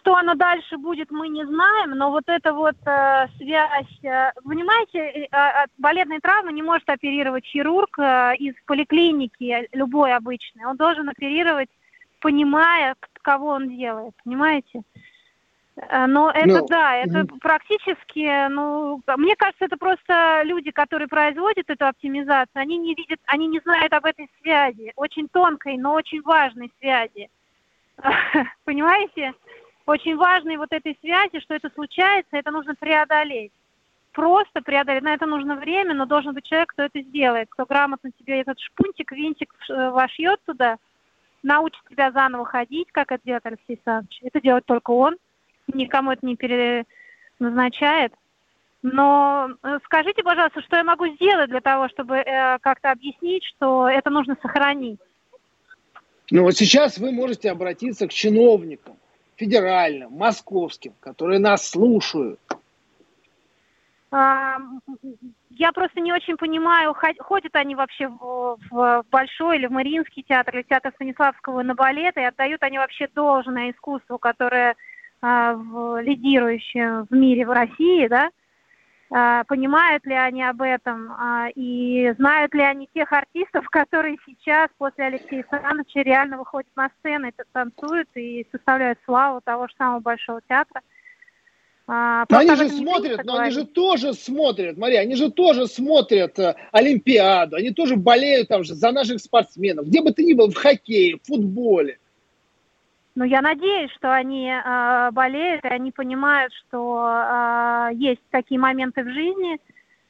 что 0.00 0.16
оно 0.16 0.34
дальше 0.34 0.78
будет, 0.78 1.12
мы 1.12 1.28
не 1.28 1.44
знаем, 1.44 1.90
но 1.90 2.10
вот 2.10 2.24
эта 2.26 2.52
вот 2.52 2.74
э, 2.84 3.28
связь, 3.38 4.04
э, 4.04 4.32
понимаете, 4.44 4.98
э, 4.98 5.26
от 5.30 5.70
балетной 5.78 6.18
травмы 6.18 6.52
не 6.52 6.62
может 6.62 6.90
оперировать 6.90 7.44
хирург 7.44 7.96
э, 8.00 8.34
из 8.38 8.54
поликлиники, 8.66 9.68
любой 9.72 10.12
обычный. 10.12 10.64
Он 10.66 10.76
должен 10.76 11.08
оперировать, 11.08 11.68
понимая, 12.26 12.96
кого 13.22 13.50
он 13.50 13.68
делает, 13.68 14.12
понимаете? 14.24 14.82
Э, 15.76 16.06
но 16.06 16.28
это 16.32 16.58
ну, 16.58 16.66
да, 16.66 16.96
это 16.96 17.20
угу. 17.20 17.38
практически, 17.38 18.48
ну, 18.48 19.00
мне 19.16 19.36
кажется, 19.36 19.66
это 19.66 19.76
просто 19.76 20.42
люди, 20.42 20.72
которые 20.72 21.06
производят 21.06 21.70
эту 21.70 21.86
оптимизацию, 21.86 22.62
они 22.62 22.78
не 22.78 22.96
видят, 22.96 23.20
они 23.26 23.46
не 23.46 23.60
знают 23.60 23.92
об 23.92 24.06
этой 24.06 24.28
связи, 24.42 24.92
очень 24.96 25.28
тонкой, 25.28 25.76
но 25.76 25.92
очень 25.94 26.20
важной 26.22 26.72
связи. 26.80 27.30
Понимаете? 28.64 29.32
Очень 29.86 30.16
важной 30.16 30.56
вот 30.56 30.72
этой 30.72 30.98
связи, 31.00 31.38
что 31.38 31.54
это 31.54 31.70
случается, 31.70 32.36
это 32.36 32.50
нужно 32.50 32.74
преодолеть. 32.74 33.52
Просто 34.10 34.62
преодолеть. 34.62 35.04
На 35.04 35.14
это 35.14 35.26
нужно 35.26 35.54
время, 35.54 35.94
но 35.94 36.06
должен 36.06 36.34
быть 36.34 36.44
человек, 36.44 36.70
кто 36.70 36.82
это 36.82 37.00
сделает, 37.02 37.46
кто 37.50 37.66
грамотно 37.66 38.10
тебе 38.18 38.40
этот 38.40 38.58
шпунтик, 38.58 39.12
винтик 39.12 39.54
э, 39.70 39.90
вошьет 39.90 40.40
туда, 40.44 40.78
научит 41.42 41.80
тебя 41.88 42.10
заново 42.12 42.44
ходить, 42.44 42.88
как 42.92 43.12
это 43.12 43.22
делает 43.24 43.46
Алексей 43.46 43.74
Александрович. 43.74 44.20
Это 44.22 44.40
делает 44.40 44.64
только 44.66 44.90
он 44.90 45.16
никому 45.74 46.12
это 46.12 46.24
не 46.24 46.36
переназначает. 46.36 48.12
Но 48.82 49.50
э, 49.62 49.78
скажите, 49.84 50.22
пожалуйста, 50.22 50.62
что 50.62 50.76
я 50.76 50.84
могу 50.84 51.08
сделать 51.08 51.50
для 51.50 51.60
того, 51.60 51.88
чтобы 51.88 52.16
э, 52.16 52.58
как-то 52.60 52.92
объяснить, 52.92 53.44
что 53.44 53.88
это 53.88 54.10
нужно 54.10 54.36
сохранить? 54.40 55.00
Ну 56.30 56.42
вот 56.42 56.52
сейчас 56.52 56.98
вы 56.98 57.10
можете 57.10 57.50
обратиться 57.50 58.06
к 58.06 58.12
чиновникам, 58.12 58.96
федеральным, 59.36 60.12
московским, 60.12 60.92
которые 61.00 61.40
нас 61.40 61.68
слушают. 61.68 62.40
А, 64.10 64.58
я 65.58 65.72
просто 65.72 66.00
не 66.00 66.12
очень 66.12 66.36
понимаю, 66.36 66.94
ходят 67.20 67.56
они 67.56 67.74
вообще 67.74 68.08
в, 68.08 68.58
в 68.70 69.04
Большой 69.10 69.56
или 69.56 69.66
в 69.66 69.72
Мариинский 69.72 70.22
театр, 70.22 70.56
или 70.56 70.62
в 70.62 70.68
театр 70.68 70.92
Станиславского 70.94 71.62
на 71.62 71.74
балет, 71.74 72.16
и 72.16 72.22
отдают 72.22 72.62
они 72.62 72.78
вообще 72.78 73.08
должное 73.14 73.70
искусству, 73.70 74.18
которое 74.18 74.76
а, 75.22 75.54
в, 75.54 76.00
лидирующие 76.02 77.06
в 77.08 77.14
мире 77.14 77.46
в 77.46 77.50
России, 77.50 78.06
да, 78.08 78.30
а, 79.10 79.44
понимают 79.44 80.04
ли 80.04 80.14
они 80.14 80.42
об 80.42 80.60
этом 80.62 81.12
а, 81.12 81.48
и 81.54 82.12
знают 82.18 82.52
ли 82.54 82.62
они 82.62 82.88
тех 82.92 83.12
артистов, 83.12 83.66
которые 83.70 84.18
сейчас 84.26 84.68
после 84.78 85.06
Алексея 85.06 85.44
Саныча 85.50 86.00
реально 86.00 86.38
выходят 86.38 86.70
на 86.76 86.90
сцену, 86.98 87.30
танцуют 87.52 88.08
и 88.14 88.46
составляют 88.52 88.98
славу 89.04 89.40
того 89.40 89.68
же 89.68 89.74
самого 89.78 90.00
Большого 90.00 90.40
театра. 90.48 90.82
А, 91.88 92.24
но 92.28 92.38
они 92.38 92.56
же 92.56 92.68
смотрят, 92.68 93.18
но 93.24 93.34
говорить. 93.34 93.54
они 93.56 93.62
же 93.62 93.64
тоже 93.64 94.12
смотрят, 94.12 94.76
Мария, 94.76 95.02
они 95.02 95.14
же 95.14 95.30
тоже 95.30 95.68
смотрят 95.68 96.36
э, 96.36 96.56
Олимпиаду, 96.72 97.56
они 97.56 97.70
тоже 97.70 97.94
болеют 97.94 98.48
там 98.48 98.64
же 98.64 98.74
за 98.74 98.90
наших 98.90 99.20
спортсменов, 99.20 99.86
где 99.86 100.02
бы 100.02 100.10
ты 100.10 100.24
ни 100.24 100.32
был, 100.32 100.50
в 100.50 100.56
хоккее, 100.56 101.18
в 101.22 101.26
футболе. 101.28 101.98
Ну, 103.14 103.24
я 103.24 103.40
надеюсь, 103.40 103.92
что 103.92 104.12
они 104.12 104.50
э, 104.50 105.10
болеют, 105.12 105.64
и 105.64 105.68
они 105.68 105.92
понимают, 105.92 106.52
что 106.52 107.08
э, 107.08 107.90
есть 107.94 108.20
такие 108.30 108.60
моменты 108.60 109.04
в 109.04 109.08
жизни, 109.08 109.58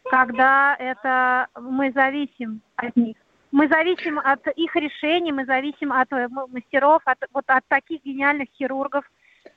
когда 0.04 0.74
это 0.78 1.48
мы 1.60 1.92
зависим 1.92 2.62
от 2.76 2.96
них. 2.96 3.16
Мы 3.52 3.68
зависим 3.68 4.18
от 4.18 4.46
их 4.48 4.74
решений, 4.76 5.30
мы 5.30 5.44
зависим 5.44 5.92
от 5.92 6.10
э, 6.12 6.26
мастеров, 6.28 7.02
от, 7.04 7.18
вот 7.32 7.44
от 7.46 7.64
таких 7.68 8.02
гениальных 8.02 8.48
хирургов, 8.58 9.04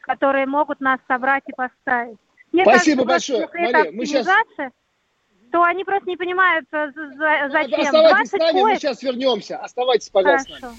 которые 0.10 0.48
могут 0.48 0.82
нас 0.82 1.00
собрать 1.08 1.43
и 1.48 1.52
поставить. 1.52 2.17
Мне 2.52 2.63
Спасибо 2.63 3.06
кажется, 3.06 3.34
большое, 3.34 3.72
Мария. 3.72 3.91
Мы 3.91 4.06
сейчас 4.08 4.26
то 5.52 5.63
они 5.63 5.84
просто 5.84 6.08
не 6.08 6.15
понимают, 6.15 6.65
э, 6.72 6.91
зачем. 7.52 7.80
Оставайтесь 7.80 8.30
с 8.30 8.34
нами, 8.34 8.62
мы 8.62 8.76
сейчас 8.76 9.02
вернемся. 9.02 9.58
Оставайтесь, 9.58 10.10
пожалуйста. 10.10 10.54
Хорошо. 10.54 10.76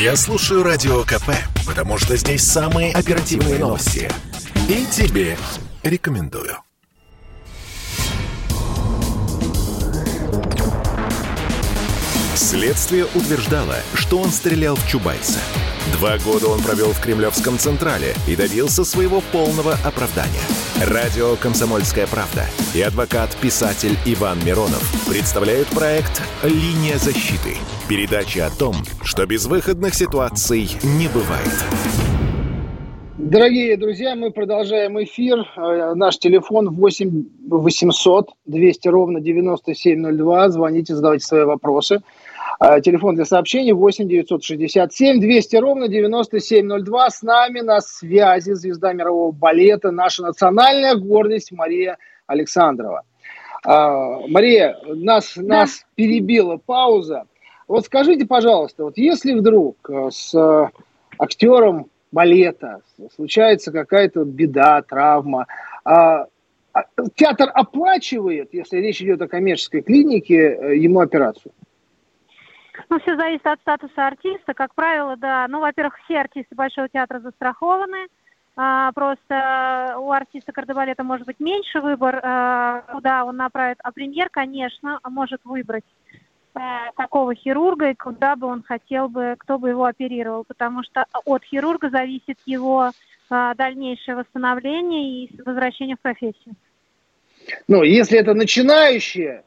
Я 0.00 0.16
слушаю 0.16 0.62
Радио 0.62 1.02
КП, 1.02 1.30
потому 1.66 1.98
что 1.98 2.16
здесь 2.16 2.42
самые 2.42 2.94
оперативные 2.94 3.58
новости. 3.58 4.10
И 4.68 4.86
тебе 4.86 5.36
рекомендую. 5.82 6.56
Следствие 12.34 13.04
утверждало, 13.14 13.76
что 13.94 14.18
он 14.18 14.28
стрелял 14.28 14.74
в 14.74 14.86
Чубайса. 14.88 15.40
Два 15.92 16.18
года 16.18 16.48
он 16.48 16.60
провел 16.60 16.92
в 16.92 17.00
Кремлевском 17.00 17.58
Централе 17.58 18.14
и 18.28 18.36
добился 18.36 18.84
своего 18.84 19.20
полного 19.32 19.74
оправдания. 19.84 20.40
Радио 20.86 21.36
«Комсомольская 21.36 22.06
правда» 22.06 22.46
и 22.74 22.80
адвокат-писатель 22.80 23.96
Иван 24.06 24.38
Миронов 24.44 24.82
представляют 25.08 25.68
проект 25.68 26.22
«Линия 26.42 26.96
защиты». 26.96 27.56
Передача 27.88 28.46
о 28.46 28.50
том, 28.50 28.76
что 29.02 29.26
безвыходных 29.26 29.94
ситуаций 29.94 30.70
не 30.82 31.08
бывает. 31.08 31.64
Дорогие 33.18 33.76
друзья, 33.76 34.16
мы 34.16 34.30
продолжаем 34.30 35.02
эфир. 35.02 35.46
Э, 35.56 35.94
наш 35.94 36.18
телефон 36.18 36.70
8 36.70 37.24
800 37.48 38.30
200 38.46 38.88
ровно 38.88 39.20
9702. 39.20 40.48
Звоните, 40.48 40.94
задавайте 40.94 41.26
свои 41.26 41.44
вопросы. 41.44 42.00
Э, 42.58 42.80
телефон 42.80 43.14
для 43.14 43.24
сообщений 43.24 43.72
8 43.72 44.08
967 44.08 45.20
200 45.20 45.56
ровно 45.56 45.88
9702. 45.88 47.10
С 47.10 47.22
нами 47.22 47.60
на 47.60 47.80
связи 47.80 48.52
звезда 48.52 48.92
мирового 48.92 49.32
балета, 49.32 49.90
наша 49.90 50.22
национальная 50.22 50.94
гордость 50.96 51.52
Мария 51.52 51.98
Александрова. 52.26 53.02
Э, 53.66 54.26
Мария, 54.28 54.78
нас, 54.86 55.34
да. 55.36 55.42
нас 55.42 55.86
перебила 55.94 56.56
пауза. 56.56 57.24
Вот 57.68 57.86
скажите, 57.86 58.26
пожалуйста, 58.26 58.84
вот 58.84 58.98
если 58.98 59.32
вдруг 59.32 59.88
с 60.10 60.34
актером 61.18 61.86
балета, 62.10 62.80
случается 63.14 63.70
какая-то 63.70 64.24
беда, 64.24 64.82
травма, 64.82 65.46
а, 65.84 66.26
а, 66.72 66.84
театр 67.14 67.50
оплачивает, 67.52 68.52
если 68.52 68.78
речь 68.78 69.00
идет 69.02 69.22
о 69.22 69.28
коммерческой 69.28 69.82
клинике, 69.82 70.36
э, 70.36 70.76
ему 70.76 71.00
операцию? 71.00 71.52
Ну, 72.88 72.98
все 73.00 73.16
зависит 73.16 73.46
от 73.46 73.60
статуса 73.60 74.06
артиста. 74.06 74.54
Как 74.54 74.74
правило, 74.74 75.16
да. 75.16 75.46
Ну, 75.48 75.60
во-первых, 75.60 75.98
все 76.04 76.20
артисты 76.20 76.54
Большого 76.54 76.88
театра 76.88 77.20
застрахованы. 77.20 78.06
А, 78.56 78.92
просто 78.92 79.96
у 79.98 80.10
артиста 80.10 80.52
кардебалета 80.52 81.04
может 81.04 81.26
быть 81.26 81.40
меньше 81.40 81.80
выбор, 81.80 82.20
а, 82.22 82.82
куда 82.92 83.24
он 83.24 83.36
направит. 83.36 83.78
А 83.82 83.92
премьер, 83.92 84.28
конечно, 84.30 84.98
может 85.08 85.40
выбрать 85.44 85.84
какого 86.96 87.32
хирурга 87.32 87.90
и 87.90 87.94
куда 87.94 88.34
бы 88.34 88.48
он 88.48 88.64
хотел 88.64 89.08
бы, 89.08 89.36
кто 89.38 89.56
бы 89.56 89.68
его 89.68 89.84
оперировал, 89.84 90.42
потому 90.44 90.82
что 90.82 91.06
от 91.24 91.44
хирурга 91.44 91.90
зависит 91.90 92.38
его 92.44 92.90
а, 93.30 93.54
дальнейшее 93.54 94.16
восстановление 94.16 95.24
и 95.24 95.42
возвращение 95.42 95.94
в 95.96 96.00
профессию. 96.00 96.56
Ну, 97.68 97.84
если 97.84 98.18
это 98.18 98.34
начинающие 98.34 99.44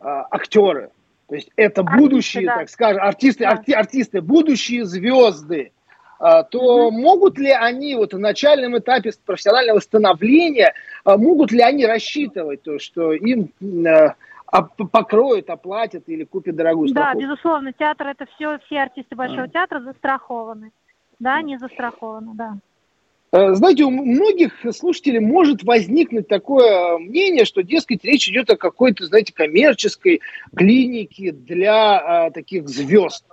а, 0.00 0.26
актеры, 0.30 0.90
то 1.32 1.36
есть 1.36 1.50
это 1.56 1.80
артисты, 1.80 1.98
будущие, 1.98 2.44
да. 2.44 2.56
так 2.56 2.68
скажем, 2.68 3.02
артисты, 3.02 3.44
да. 3.44 3.50
арти, 3.52 3.70
артисты, 3.70 4.20
будущие 4.20 4.84
звезды, 4.84 5.72
а, 6.18 6.42
то 6.42 6.88
mm 6.88 6.90
могут 6.90 7.38
ли 7.38 7.50
они 7.50 7.94
вот 7.94 8.12
в 8.12 8.18
начальном 8.18 8.76
этапе 8.76 9.12
профессионального 9.24 9.80
становления, 9.80 10.74
а, 11.04 11.16
могут 11.16 11.50
ли 11.50 11.62
они 11.62 11.86
рассчитывать 11.86 12.60
то, 12.60 12.78
что 12.78 13.14
им 13.14 13.48
а, 13.86 14.62
покроют, 14.92 15.48
оплатят 15.48 16.06
или 16.06 16.24
купят 16.24 16.54
дорогую 16.54 16.90
страховку. 16.90 17.18
Да, 17.18 17.26
безусловно, 17.26 17.72
театр 17.72 18.08
это 18.08 18.26
все, 18.34 18.58
все 18.66 18.82
артисты 18.82 19.16
Большого 19.16 19.44
а. 19.44 19.48
театра 19.48 19.80
застрахованы. 19.80 20.70
Да, 21.18 21.40
не 21.40 21.56
застрахованы, 21.56 22.32
да. 22.34 22.56
Э, 23.32 23.54
знаете, 23.54 23.84
у 23.84 23.90
многих 23.90 24.52
слушателей 24.76 25.20
может 25.20 25.62
возникнуть 25.64 26.28
такое 26.28 26.98
мнение, 26.98 27.46
что, 27.46 27.62
дескать, 27.62 28.04
речь 28.04 28.28
идет 28.28 28.50
о 28.50 28.56
какой-то, 28.56 29.06
знаете, 29.06 29.32
коммерческой 29.32 30.20
клинике 30.54 31.32
для 31.32 32.26
а, 32.26 32.30
таких 32.30 32.68
звезд. 32.68 33.24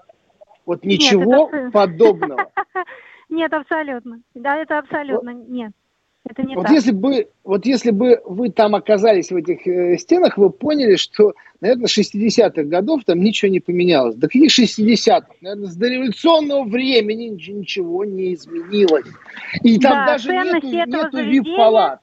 Вот 0.66 0.86
ничего 0.86 1.50
нет, 1.52 1.62
это... 1.62 1.72
подобного. 1.72 2.52
Нет, 3.30 3.54
абсолютно. 3.54 4.22
Да, 4.34 4.58
это 4.58 4.80
абсолютно 4.80 5.30
нет. 5.30 5.72
Это 6.28 6.44
не 6.44 6.56
вот 6.56 6.64
так. 6.64 6.72
если 6.72 6.92
бы, 6.92 7.30
вот 7.44 7.66
если 7.66 7.92
бы 7.92 8.22
вы 8.26 8.50
там 8.52 8.76
оказались 8.76 9.32
в 9.32 9.36
этих 9.36 9.66
э, 9.66 9.98
стенах, 9.98 10.38
вы 10.38 10.50
поняли, 10.50 10.96
что, 10.96 11.34
наверное, 11.62 11.88
60-х 11.88 12.64
годов 12.64 13.04
там 13.06 13.20
ничего 13.20 13.52
не 13.52 13.60
поменялось. 13.60 14.16
Да 14.16 14.28
каких 14.28 14.52
60-х? 14.52 15.28
Наверное, 15.42 15.68
с 15.68 15.76
дореволюционного 15.76 16.66
времени 16.66 17.26
ничего 17.26 18.04
не 18.04 18.34
изменилось. 18.34 19.08
И 19.64 19.80
там 19.80 19.94
да, 19.94 20.06
даже 20.06 20.32
нету, 20.34 20.68
нету 20.68 21.18
вип-палат. 21.18 22.02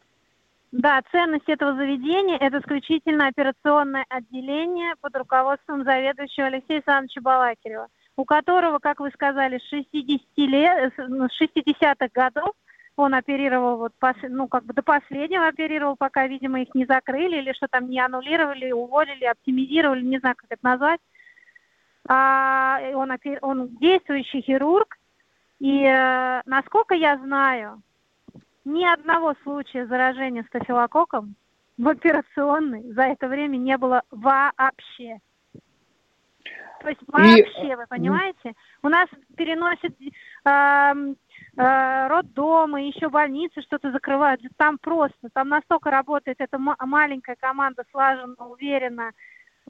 Да, 0.73 1.01
ценность 1.11 1.49
этого 1.49 1.75
заведения– 1.77 2.37
это 2.41 2.59
исключительно 2.59 3.29
операционное 3.29 4.05
отделение 4.09 4.95
под 5.01 5.17
руководством 5.17 5.85
заведующего 5.85 6.49
Алексея 6.49 6.79
Александровича 6.79 7.21
Балакирева, 7.21 7.87
у 8.17 8.25
которого, 8.25 8.79
как 8.79 9.01
вы 9.01 9.11
сказали, 9.11 9.59
с 9.59 9.69
60 9.69 10.21
лет, 10.37 10.93
с 10.95 11.43
60-х 11.43 12.09
годов 12.13 12.53
он 12.97 13.15
оперировал 13.15 13.77
вот, 13.77 13.93
ну, 14.23 14.49
как 14.49 14.65
бы 14.65 14.73
до 14.73 14.83
последнего 14.83 15.47
оперировал, 15.47 15.97
пока, 15.97 16.27
видимо, 16.27 16.63
их 16.63 16.75
не 16.75 16.87
закрыли 16.87 17.37
или 17.37 17.53
что 17.53 17.69
там 17.69 17.89
не 17.89 18.01
аннулировали, 18.01 18.73
уволили, 18.73 19.25
оптимизировали, 19.25 20.03
не 20.03 20.19
знаю, 20.19 20.35
как 20.37 20.47
это 20.51 20.65
назвать. 20.65 21.01
А, 22.09 22.81
он, 22.95 23.13
он 23.43 23.69
действующий 23.77 24.41
хирург, 24.41 24.97
и, 25.59 25.83
э, 25.85 26.43
насколько 26.47 26.95
я 26.95 27.17
знаю, 27.19 27.83
ни 28.65 28.85
одного 28.85 29.35
случая 29.43 29.87
заражения 29.87 30.45
стафилококком 30.49 31.35
в 31.79 31.89
операционной 31.89 32.93
за 32.93 33.03
это 33.03 33.29
время 33.29 33.57
не 33.57 33.77
было 33.77 34.03
вообще. 34.11 35.19
То 36.81 36.89
есть 36.89 37.01
вообще, 37.07 37.73
и... 37.73 37.75
вы 37.75 37.87
понимаете? 37.89 38.55
У 38.83 38.89
нас 38.89 39.09
переносят 39.37 39.93
э, 40.01 40.11
э, 40.45 41.15
роддомы, 41.57 42.83
еще 42.83 43.09
больницы 43.09 43.63
что-то 43.63 43.91
закрывают. 43.91 44.41
Там 44.57 44.79
просто, 44.79 45.29
там 45.33 45.49
настолько 45.49 45.91
работает 45.91 46.37
эта 46.41 46.59
маленькая 46.59 47.37
команда 47.37 47.85
слаженно, 47.91 48.47
уверенно, 48.47 49.13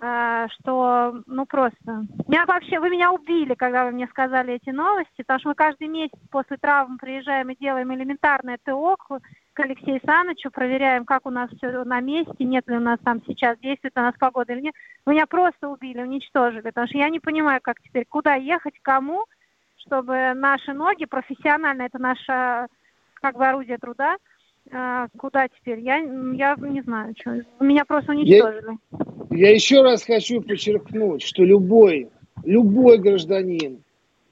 э, 0.01 0.47
что, 0.59 1.23
ну 1.27 1.47
просто. 1.47 2.07
Меня 2.27 2.45
вообще, 2.47 2.81
вы 2.81 2.91
меня 2.91 3.13
убили, 3.13 3.55
когда 3.55 3.85
вы 3.85 3.93
мне 3.93 4.09
сказали 4.09 4.55
эти 4.55 4.71
новости, 4.71 5.19
потому 5.19 5.39
что 5.39 5.49
мы 5.51 5.55
каждый 5.55 5.87
месяц 5.87 6.19
после 6.31 6.57
травм 6.57 6.99
приезжаем 6.99 7.51
и 7.51 7.57
делаем 7.57 7.95
элементарное 7.95 8.59
ТО 8.65 8.97
к 8.97 9.61
Алексею 9.61 10.01
Санычу, 10.05 10.51
проверяем, 10.51 11.05
как 11.05 11.25
у 11.25 11.31
нас 11.31 11.49
все 11.51 11.85
на 11.85 12.01
месте, 12.01 12.45
нет 12.45 12.67
ли 12.69 12.77
у 12.77 12.81
нас 12.81 12.99
там 13.05 13.23
сейчас, 13.27 13.59
действует 13.59 13.97
у 13.97 14.01
нас 14.01 14.15
погода 14.19 14.53
или 14.53 14.61
нет. 14.61 14.75
Меня 15.07 15.27
просто 15.27 15.69
убили, 15.69 16.03
уничтожили, 16.03 16.63
потому 16.63 16.89
что 16.89 16.99
я 16.99 17.09
не 17.09 17.21
понимаю, 17.21 17.61
как 17.63 17.81
теперь, 17.81 18.07
куда 18.07 18.35
ехать, 18.35 18.75
кому, 18.83 19.25
чтобы 19.87 20.35
наши 20.35 20.73
ноги 20.73 21.05
профессионально, 21.05 21.83
это 21.83 21.99
наше 21.99 22.67
как 23.15 23.37
бы 23.37 23.47
орудие 23.47 23.79
труда, 23.79 24.17
а, 24.73 25.07
куда 25.17 25.49
теперь? 25.49 25.81
Я, 25.81 25.97
я 25.97 26.57
не 26.59 26.83
знаю, 26.83 27.15
что. 27.19 27.41
Меня 27.61 27.85
просто 27.85 28.13
уничтожили. 28.13 28.79
Я, 29.31 29.49
я 29.49 29.55
еще 29.55 29.83
раз 29.83 30.05
хочу 30.05 30.41
подчеркнуть, 30.43 31.23
что 31.23 31.45
любой, 31.45 32.09
любой 32.45 32.99
гражданин 32.99 33.83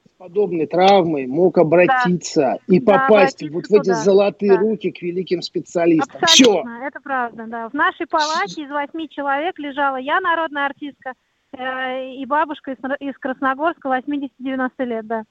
с 0.05 0.17
подобной 0.17 0.65
травмой 0.65 1.25
мог 1.25 1.57
обратиться 1.57 2.41
да. 2.41 2.57
и 2.67 2.79
попасть 2.79 3.39
да, 3.41 3.53
вот 3.53 3.67
в 3.67 3.73
эти 3.73 3.93
золотые 3.93 4.53
да. 4.53 4.59
руки 4.59 4.91
к 4.91 5.01
великим 5.01 5.41
специалистам. 5.41 6.19
Абсолютно, 6.21 6.77
Все. 6.77 6.87
это 6.87 6.99
правда, 7.01 7.45
да. 7.47 7.69
В 7.69 7.73
нашей 7.73 8.05
палате 8.07 8.63
из 8.63 8.69
восьми 8.69 9.09
человек 9.09 9.57
лежала 9.57 9.97
я, 9.97 10.19
народная 10.19 10.65
артистка, 10.65 11.13
э, 11.53 12.13
и 12.15 12.25
бабушка 12.25 12.71
из, 12.71 12.77
из 12.99 13.17
Красногорска 13.17 13.87
80-90 13.87 14.69
лет, 14.79 15.07
да. 15.07 15.23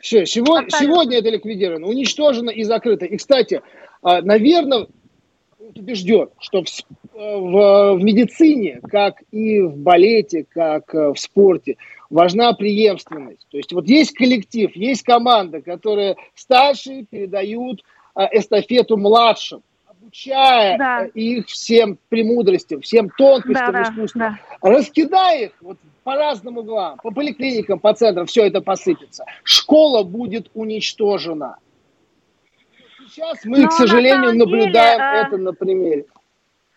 Все, 0.00 0.26
сегодня, 0.26 0.70
сегодня 0.70 1.18
это 1.18 1.28
ликвидировано, 1.28 1.86
уничтожено 1.86 2.50
и 2.50 2.64
закрыто. 2.64 3.04
И, 3.04 3.16
кстати, 3.16 3.60
а, 4.02 4.22
наверное, 4.22 4.86
убежден, 5.74 6.30
что 6.38 6.64
в, 6.64 6.68
в, 7.14 7.94
в 7.94 8.02
медицине, 8.02 8.80
как 8.90 9.22
и 9.30 9.60
в 9.60 9.76
балете, 9.76 10.46
как 10.48 10.94
э, 10.94 11.12
в 11.12 11.18
спорте, 11.18 11.76
важна 12.08 12.52
преемственность. 12.54 13.46
То 13.50 13.58
есть 13.58 13.72
вот 13.72 13.86
есть 13.86 14.12
коллектив, 14.12 14.74
есть 14.74 15.02
команда, 15.02 15.60
которые 15.60 16.16
старшие 16.34 17.04
передают 17.04 17.82
эстафету 18.32 18.96
младшим 18.96 19.62
обучая 20.10 20.78
да. 20.78 21.04
их 21.14 21.46
всем 21.46 21.98
премудростям, 22.08 22.80
всем 22.80 23.10
тонкостям 23.16 23.72
да, 23.72 23.82
искусства. 23.82 24.20
Да. 24.20 24.68
Раскидай 24.68 25.46
их 25.46 25.52
вот 25.60 25.78
по 26.10 26.16
разным 26.16 26.58
углам, 26.58 26.98
по 26.98 27.12
поликлиникам, 27.12 27.78
по 27.78 27.94
центрам, 27.94 28.26
все 28.26 28.44
это 28.44 28.60
посыпется. 28.60 29.24
Школа 29.44 30.02
будет 30.02 30.50
уничтожена. 30.54 31.58
Сейчас 33.06 33.44
мы, 33.44 33.58
Но 33.58 33.68
к 33.68 33.72
сожалению, 33.72 34.36
наблюдаем 34.36 34.98
деле, 34.98 35.22
это 35.22 35.36
на 35.36 35.52
примере. 35.52 36.06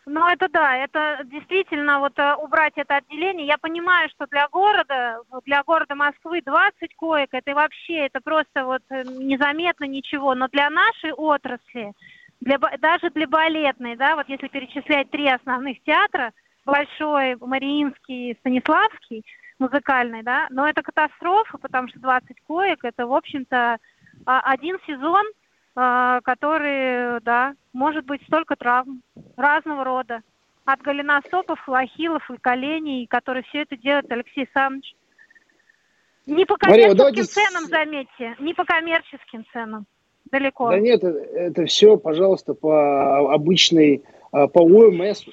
Ну, 0.06 0.28
это 0.28 0.50
да, 0.50 0.76
это 0.76 1.22
действительно, 1.26 2.00
вот 2.00 2.13
э, 2.19 2.36
убрать 2.36 2.74
это 2.76 2.98
отделение. 2.98 3.48
Я 3.48 3.58
понимаю, 3.58 4.08
что 4.10 4.28
для 4.28 4.48
города, 4.50 5.22
для 5.46 5.63
города 5.63 5.96
Москвы 5.96 6.41
20 6.46 6.96
коек, 6.96 7.30
это 7.32 7.56
вообще, 7.56 8.06
это 8.06 8.19
просто 8.22 8.65
вот 8.65 8.84
э, 8.91 9.02
незаметно 9.04 9.86
ничего. 9.86 10.36
Но 10.36 10.48
для 10.50 10.69
нашей 10.69 11.12
отрасли, 11.12 11.93
для, 12.39 12.60
даже 12.60 13.10
для 13.10 13.28
балетной, 13.28 13.96
да, 13.96 14.15
вот 14.15 14.30
если 14.30 14.48
перечислять 14.48 15.10
три 15.10 15.28
основных 15.28 15.82
театра, 15.82 16.34
Большой, 16.65 17.36
Мариинский, 17.39 18.36
Станиславский, 18.39 19.26
музыкальный, 19.60 20.23
да, 20.23 20.47
но 20.49 20.67
это 20.67 20.82
катастрофа, 20.82 21.58
потому 21.58 21.88
что 21.89 21.99
20 21.99 22.38
коек, 22.47 22.84
это, 22.84 23.06
в 23.06 23.13
общем-то, 23.13 23.78
а, 24.26 24.39
один 24.41 24.78
сезон, 24.88 25.26
а, 25.76 26.21
который, 26.21 27.19
да, 27.21 27.54
может 27.73 28.06
быть 28.06 28.21
столько 28.23 28.56
травм 28.56 29.02
разного 29.36 29.84
рода. 29.84 30.21
От 30.65 30.82
голеностопов, 30.82 31.67
лохилов 31.67 32.30
и 32.32 32.38
коленей, 32.38 33.06
которые 33.08 33.43
все 33.43 33.63
это 33.63 33.76
делает 33.76 34.10
Алексей 34.12 34.47
Саныч. 34.54 34.95
Не 36.26 36.45
по 36.45 36.56
коммерческим 36.56 37.04
Мария, 37.04 37.23
ценам, 37.26 37.65
заметьте, 37.65 38.36
не 38.39 38.54
по 38.54 38.63
коммерческим 38.63 39.45
ценам 39.52 39.86
далеко. 40.32 40.69
Да 40.69 40.80
нет, 40.80 41.04
это, 41.04 41.19
это 41.19 41.65
все, 41.65 41.97
пожалуйста, 41.97 42.54
по 42.54 43.34
обычной, 43.34 44.04
а, 44.32 44.47
по 44.47 44.60
ОМС. 44.60 45.26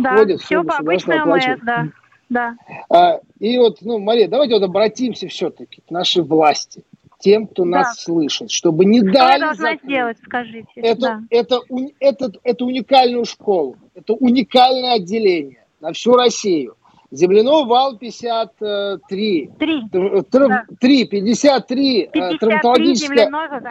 Да, 0.00 0.24
все 0.38 0.62
по 0.62 0.76
обычной 0.76 1.22
ОМС, 1.22 1.44
да. 1.64 1.88
да. 2.28 2.56
А, 2.88 3.20
и 3.38 3.58
вот, 3.58 3.78
ну, 3.82 3.98
Мария, 3.98 4.28
давайте 4.28 4.54
вот 4.54 4.62
обратимся 4.62 5.28
все-таки 5.28 5.82
к 5.86 5.90
нашей 5.90 6.22
власти, 6.22 6.84
тем, 7.18 7.46
кто 7.46 7.64
да. 7.64 7.70
нас 7.70 8.02
слышит, 8.02 8.50
чтобы 8.50 8.84
не 8.84 9.00
что 9.00 9.12
дали... 9.12 9.16
Что 9.16 9.32
я 9.32 9.38
должна 9.38 9.76
сделать, 9.76 10.18
скажите? 10.24 10.68
Это, 10.76 11.00
да. 11.00 11.20
это, 11.30 11.60
это, 12.00 12.24
это, 12.26 12.38
это 12.42 12.64
уникальную 12.64 13.24
школу, 13.24 13.76
это 13.94 14.14
уникальное 14.14 14.94
отделение 14.94 15.64
на 15.80 15.92
всю 15.92 16.14
Россию. 16.14 16.76
Земляной 17.10 17.64
вал 17.64 17.96
53. 17.96 19.50
3. 19.58 19.82
Тр, 19.90 20.48
да. 20.48 20.64
3, 20.80 21.04
53. 21.06 22.08
53 22.12 22.38
травматологическая... 22.38 23.26
Земляной, 23.26 23.60
да, 23.60 23.70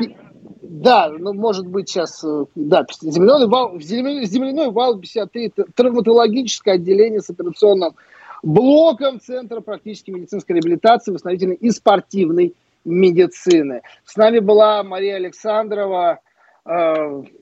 ну, 1.19 1.33
может 1.33 1.67
быть, 1.67 1.87
сейчас, 1.87 2.23
э, 2.23 2.45
да, 2.55 2.83
земляной 2.99 3.47
вал, 3.47 3.79
земляной, 3.79 4.71
вал 4.71 4.99
53, 4.99 5.53
травматологическое 5.75 6.75
отделение 6.75 7.21
с 7.21 7.29
операционным 7.29 7.95
блоком 8.41 9.19
Центра 9.19 9.61
практической 9.61 10.09
медицинской 10.09 10.55
реабилитации, 10.55 11.11
восстановительной 11.11 11.57
и 11.57 11.69
спортивной 11.69 12.55
медицины. 12.85 13.83
С 14.03 14.15
нами 14.15 14.39
была 14.39 14.81
Мария 14.81 15.17
Александрова, 15.17 16.21
э, 16.65 16.69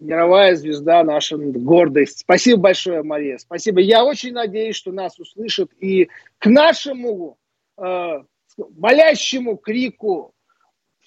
мировая 0.02 0.58
звезда, 0.58 1.02
наша 1.06 1.38
гордость. 1.38 2.20
Спасибо 2.20 2.60
большое, 2.60 3.02
Мария. 3.02 3.38
Спасибо. 3.38 3.80
Я 3.80 4.04
очень 4.04 4.34
надеюсь, 4.34 4.76
что 4.76 4.92
нас 4.92 5.18
услышат 5.18 5.72
и 5.80 6.10
к 6.38 6.48
нашему 6.48 7.38
э, 7.78 8.24
болящему 8.58 9.56
крику 9.56 10.34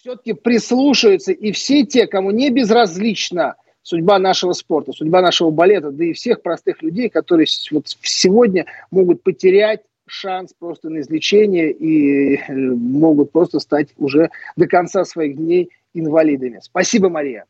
все-таки 0.04 0.34
прислушаются 0.34 1.32
и 1.32 1.50
все 1.52 1.86
те, 1.86 2.06
кому 2.06 2.30
не 2.30 2.50
безразлична 2.50 3.54
судьба 3.80 4.18
нашего 4.18 4.52
спорта, 4.52 4.92
судьба 4.92 5.22
нашего 5.22 5.50
балета, 5.50 5.90
да 5.92 6.04
и 6.04 6.12
всех 6.12 6.42
простых 6.42 6.82
людей, 6.82 7.08
которые 7.08 7.46
вот 7.70 7.88
сегодня 8.02 8.66
могут 8.90 9.22
потерять 9.22 9.80
шанс 10.06 10.52
просто 10.58 10.90
на 10.90 11.00
излечение 11.00 11.72
и 11.72 12.36
э, 12.36 12.52
могут 12.52 13.32
просто 13.32 13.60
стать 13.60 13.94
уже 13.96 14.28
до 14.56 14.66
конца 14.66 15.06
своих 15.06 15.36
дней 15.36 15.70
инвалидами. 15.94 16.58
Спасибо, 16.60 17.08
Мария. 17.08 17.46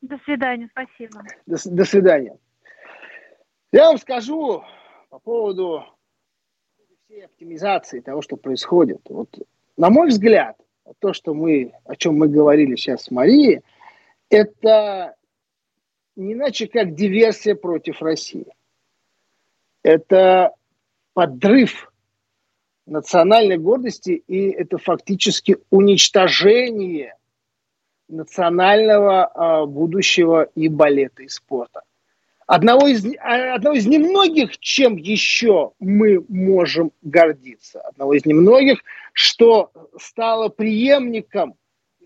До 0.00 0.16
свидания, 0.24 0.68
спасибо. 0.70 1.24
До, 1.46 1.56
до 1.64 1.84
свидания. 1.84 2.38
Я 3.72 3.88
вам 3.88 3.98
скажу 3.98 4.62
по 5.08 5.18
поводу 5.18 5.84
всей 7.04 7.24
оптимизации 7.24 7.98
того, 7.98 8.22
что 8.22 8.36
происходит. 8.36 9.00
Вот, 9.08 9.36
на 9.76 9.90
мой 9.90 10.10
взгляд, 10.10 10.56
то, 10.98 11.12
что 11.12 11.34
мы, 11.34 11.72
о 11.84 11.96
чем 11.96 12.16
мы 12.16 12.28
говорили 12.28 12.74
сейчас 12.76 13.04
с 13.04 13.10
Марией, 13.10 13.62
это 14.28 15.14
не 16.16 16.34
иначе 16.34 16.66
как 16.66 16.94
диверсия 16.94 17.54
против 17.54 18.02
России. 18.02 18.46
Это 19.82 20.54
подрыв 21.14 21.92
национальной 22.86 23.58
гордости, 23.58 24.22
и 24.26 24.50
это 24.50 24.78
фактически 24.78 25.58
уничтожение 25.70 27.16
национального 28.08 29.30
э, 29.32 29.66
будущего 29.66 30.42
и 30.54 30.68
балета, 30.68 31.22
и 31.22 31.28
спорта. 31.28 31.82
Одного 32.50 32.88
из, 32.88 33.06
а, 33.20 33.54
одного 33.54 33.76
из 33.76 33.86
немногих, 33.86 34.58
чем 34.58 34.96
еще 34.96 35.70
мы 35.78 36.24
можем 36.28 36.90
гордиться. 37.00 37.80
Одного 37.82 38.14
из 38.14 38.26
немногих, 38.26 38.80
что 39.12 39.70
стало 39.96 40.48
преемником 40.48 41.54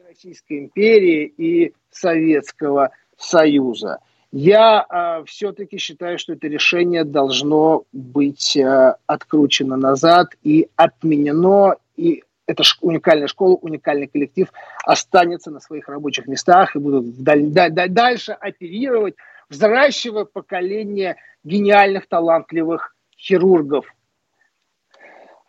Российской 0.06 0.58
империи, 0.58 1.32
и 1.38 1.72
Советского 1.90 2.90
Союза. 3.16 4.00
Я 4.32 4.80
э, 4.80 4.84
а, 4.90 5.24
все-таки 5.24 5.78
считаю, 5.78 6.18
что 6.18 6.34
это 6.34 6.46
решение 6.46 7.04
должно 7.04 7.84
быть 7.94 8.54
э, 8.54 8.96
откручено 9.06 9.78
назад 9.78 10.34
и 10.42 10.68
отменено, 10.76 11.76
и 11.96 12.22
эта 12.46 12.64
уникальная 12.82 13.28
школа, 13.28 13.54
уникальный 13.54 14.08
коллектив 14.08 14.52
останется 14.84 15.50
на 15.50 15.60
своих 15.60 15.88
рабочих 15.88 16.26
местах 16.26 16.76
и 16.76 16.80
будут 16.80 17.22
даль, 17.22 17.46
дальше 17.48 18.32
оперировать, 18.32 19.14
взращивая 19.54 20.24
поколение 20.24 21.16
гениальных, 21.44 22.06
талантливых 22.06 22.94
хирургов. 23.16 23.86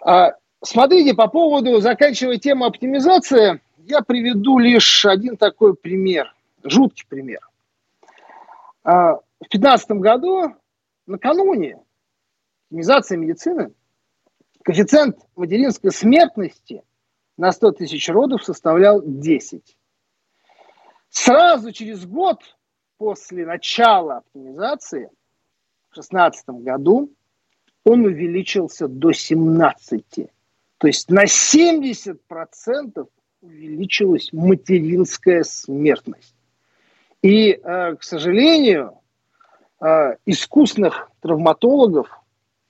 А, 0.03 0.33
смотрите, 0.63 1.13
по 1.13 1.27
поводу, 1.27 1.79
заканчивая 1.81 2.37
тему 2.37 2.65
оптимизации, 2.65 3.61
я 3.77 4.01
приведу 4.01 4.59
лишь 4.59 5.05
один 5.05 5.37
такой 5.37 5.75
пример, 5.75 6.33
жуткий 6.63 7.05
пример. 7.07 7.39
А, 8.83 9.15
в 9.15 9.49
2015 9.49 9.91
году, 9.91 10.55
накануне 11.07 11.79
оптимизации 12.67 13.15
медицины, 13.15 13.73
Коэффициент 14.63 15.19
материнской 15.35 15.91
смертности 15.91 16.83
на 17.37 17.51
100 17.51 17.73
тысяч 17.73 18.09
родов 18.09 18.43
составлял 18.43 18.99
10. 18.99 19.77
Сразу 21.09 21.71
через 21.71 22.03
год 22.07 22.41
после 22.97 23.45
начала 23.45 24.17
оптимизации, 24.17 25.09
в 25.91 25.95
2016 25.95 26.49
году, 26.49 27.11
он 27.83 28.05
увеличился 28.05 28.87
до 28.87 29.11
17. 29.11 30.29
То 30.77 30.87
есть 30.87 31.09
на 31.09 31.25
70% 31.25 33.07
увеличилась 33.41 34.33
материнская 34.33 35.43
смертность. 35.43 36.35
И, 37.21 37.51
э, 37.51 37.95
к 37.95 38.03
сожалению, 38.03 38.99
э, 39.81 40.15
искусных 40.25 41.09
травматологов 41.21 42.09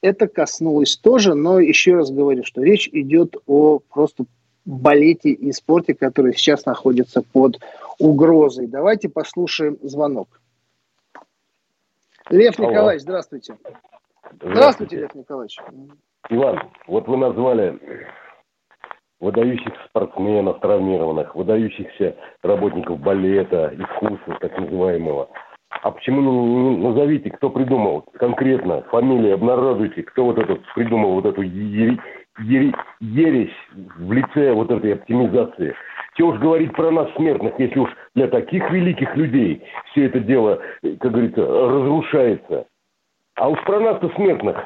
это 0.01 0.27
коснулось 0.27 0.97
тоже, 0.97 1.33
но 1.33 1.59
еще 1.59 1.95
раз 1.95 2.11
говорю, 2.11 2.43
что 2.43 2.61
речь 2.61 2.87
идет 2.91 3.37
о 3.47 3.79
просто 3.79 4.25
балете 4.65 5.29
и 5.29 5.51
спорте, 5.51 5.93
который 5.93 6.33
сейчас 6.33 6.65
находится 6.65 7.21
под 7.21 7.59
угрозой. 7.99 8.67
Давайте 8.67 9.09
послушаем 9.09 9.77
звонок. 9.81 10.41
Лев 12.29 12.59
Алло. 12.59 12.69
Николаевич, 12.69 13.03
здравствуйте. 13.03 13.55
здравствуйте. 13.55 14.55
Здравствуйте, 14.55 14.95
Лев 14.97 15.15
Николаевич. 15.15 15.59
Иван, 16.29 16.71
вот 16.87 17.07
вы 17.07 17.17
назвали 17.17 17.79
выдающихся 19.19 19.79
спортсменов 19.89 20.59
травмированных, 20.59 21.35
выдающихся 21.35 22.17
работников 22.41 22.99
балета, 22.99 23.71
искусства 23.77 24.37
так 24.41 24.57
называемого– 24.57 25.29
а 25.81 25.91
почему 25.91 26.21
не, 26.21 26.77
не 26.77 26.87
назовите, 26.87 27.29
кто 27.31 27.49
придумал 27.49 28.05
конкретно, 28.13 28.81
фамилии 28.91 29.31
обнародуйте, 29.31 30.03
кто 30.03 30.25
вот 30.25 30.37
этот 30.37 30.61
придумал 30.73 31.13
вот 31.13 31.25
эту 31.25 31.41
ере, 31.41 31.97
ере, 32.39 32.73
ересь 32.99 33.53
в 33.97 34.11
лице 34.11 34.53
вот 34.53 34.71
этой 34.71 34.93
оптимизации. 34.93 35.75
Чего 36.15 36.29
уж 36.29 36.39
говорить 36.39 36.71
про 36.73 36.91
нас, 36.91 37.09
смертных, 37.15 37.59
если 37.59 37.79
уж 37.79 37.89
для 38.15 38.27
таких 38.27 38.69
великих 38.71 39.15
людей 39.15 39.61
все 39.91 40.05
это 40.05 40.19
дело, 40.19 40.61
как 40.99 41.11
говорится, 41.11 41.45
разрушается. 41.45 42.65
А 43.35 43.49
уж 43.49 43.61
про 43.65 43.81
нас-то 43.81 44.09
смертных, 44.15 44.57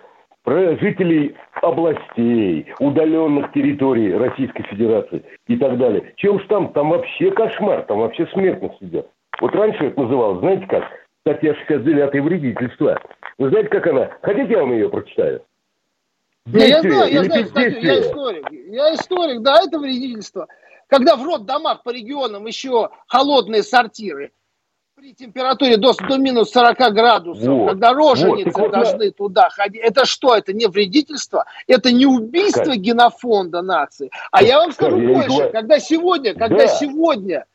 про 0.43 0.78
жителей 0.78 1.36
областей, 1.62 2.67
удаленных 2.80 3.52
территорий 3.52 4.13
Российской 4.13 4.63
Федерации 4.63 5.24
и 5.48 5.58
так 5.58 5.78
далее. 5.78 6.13
Чего 6.17 6.36
уж 6.36 6.45
там, 6.45 6.72
там 6.74 6.89
вообще 6.89 7.32
кошмар, 7.32 7.82
там 7.84 8.00
вообще 8.00 8.28
смертных 8.28 8.72
сидят. 8.80 9.10
Вот 9.41 9.54
раньше 9.54 9.86
это 9.86 10.02
называлось, 10.02 10.39
знаете 10.39 10.65
как? 10.67 10.84
Статья 11.21 11.54
69 11.67 12.23
вредительство. 12.23 12.99
Вы 13.38 13.49
знаете, 13.49 13.69
как 13.69 13.88
она? 13.88 14.10
Хотите, 14.21 14.52
я 14.52 14.60
вам 14.60 14.73
ее 14.73 14.89
прочитаю? 14.89 15.45
Действие 16.45 16.69
я 16.69 16.82
знаю, 16.82 17.13
я 17.13 17.23
знаю, 17.23 17.45
кстати, 17.45 17.86
я 17.86 17.99
историк. 18.02 18.52
Я 18.52 18.95
историк, 18.95 19.41
да, 19.41 19.62
это 19.62 19.80
вредительство. 19.80 20.47
Когда 20.88 21.15
в 21.15 21.23
рот 21.23 21.45
домах 21.45 21.84
по 21.84 21.91
регионам 21.91 22.47
еще 22.47 22.89
холодные 23.08 23.62
сортиры, 23.62 24.32
при 24.95 25.13
температуре 25.13 25.78
до, 25.78 25.93
до 25.93 26.17
минус 26.17 26.52
40 26.52 26.78
градусов, 26.93 27.47
вот, 27.47 27.69
когда 27.69 27.93
роженицы 27.93 28.60
вот, 28.60 28.71
должны 28.71 29.04
я... 29.04 29.12
туда 29.12 29.49
ходить. 29.49 29.82
Это 29.82 30.06
что? 30.06 30.36
Это 30.36 30.52
не 30.52 30.67
вредительство? 30.67 31.45
Это 31.67 31.91
не 31.91 32.06
убийство 32.06 32.71
как? 32.71 32.78
генофонда 32.78 33.62
нации? 33.62 34.10
А 34.32 34.43
я 34.43 34.60
вам 34.60 34.73
скажу 34.73 34.97
больше. 34.97 35.52
Когда 35.52 35.80
сегодня, 35.80 36.34
когда 36.34 36.65
да. 36.65 36.67
сегодня 36.67 37.45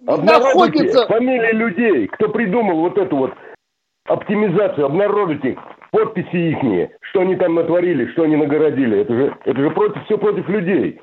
находится... 0.00 1.06
фамилии 1.06 1.52
людей, 1.52 2.06
кто 2.08 2.28
придумал 2.28 2.80
вот 2.80 2.98
эту 2.98 3.16
вот 3.16 3.32
оптимизацию, 4.06 4.86
обнародуйте 4.86 5.56
подписи 5.90 6.50
их, 6.50 6.90
что 7.00 7.20
они 7.20 7.36
там 7.36 7.54
натворили, 7.54 8.10
что 8.12 8.22
они 8.22 8.36
нагородили. 8.36 9.00
Это 9.00 9.14
же, 9.14 9.36
это 9.44 9.60
же 9.60 9.70
против, 9.70 10.04
все 10.04 10.18
против 10.18 10.48
людей. 10.48 11.00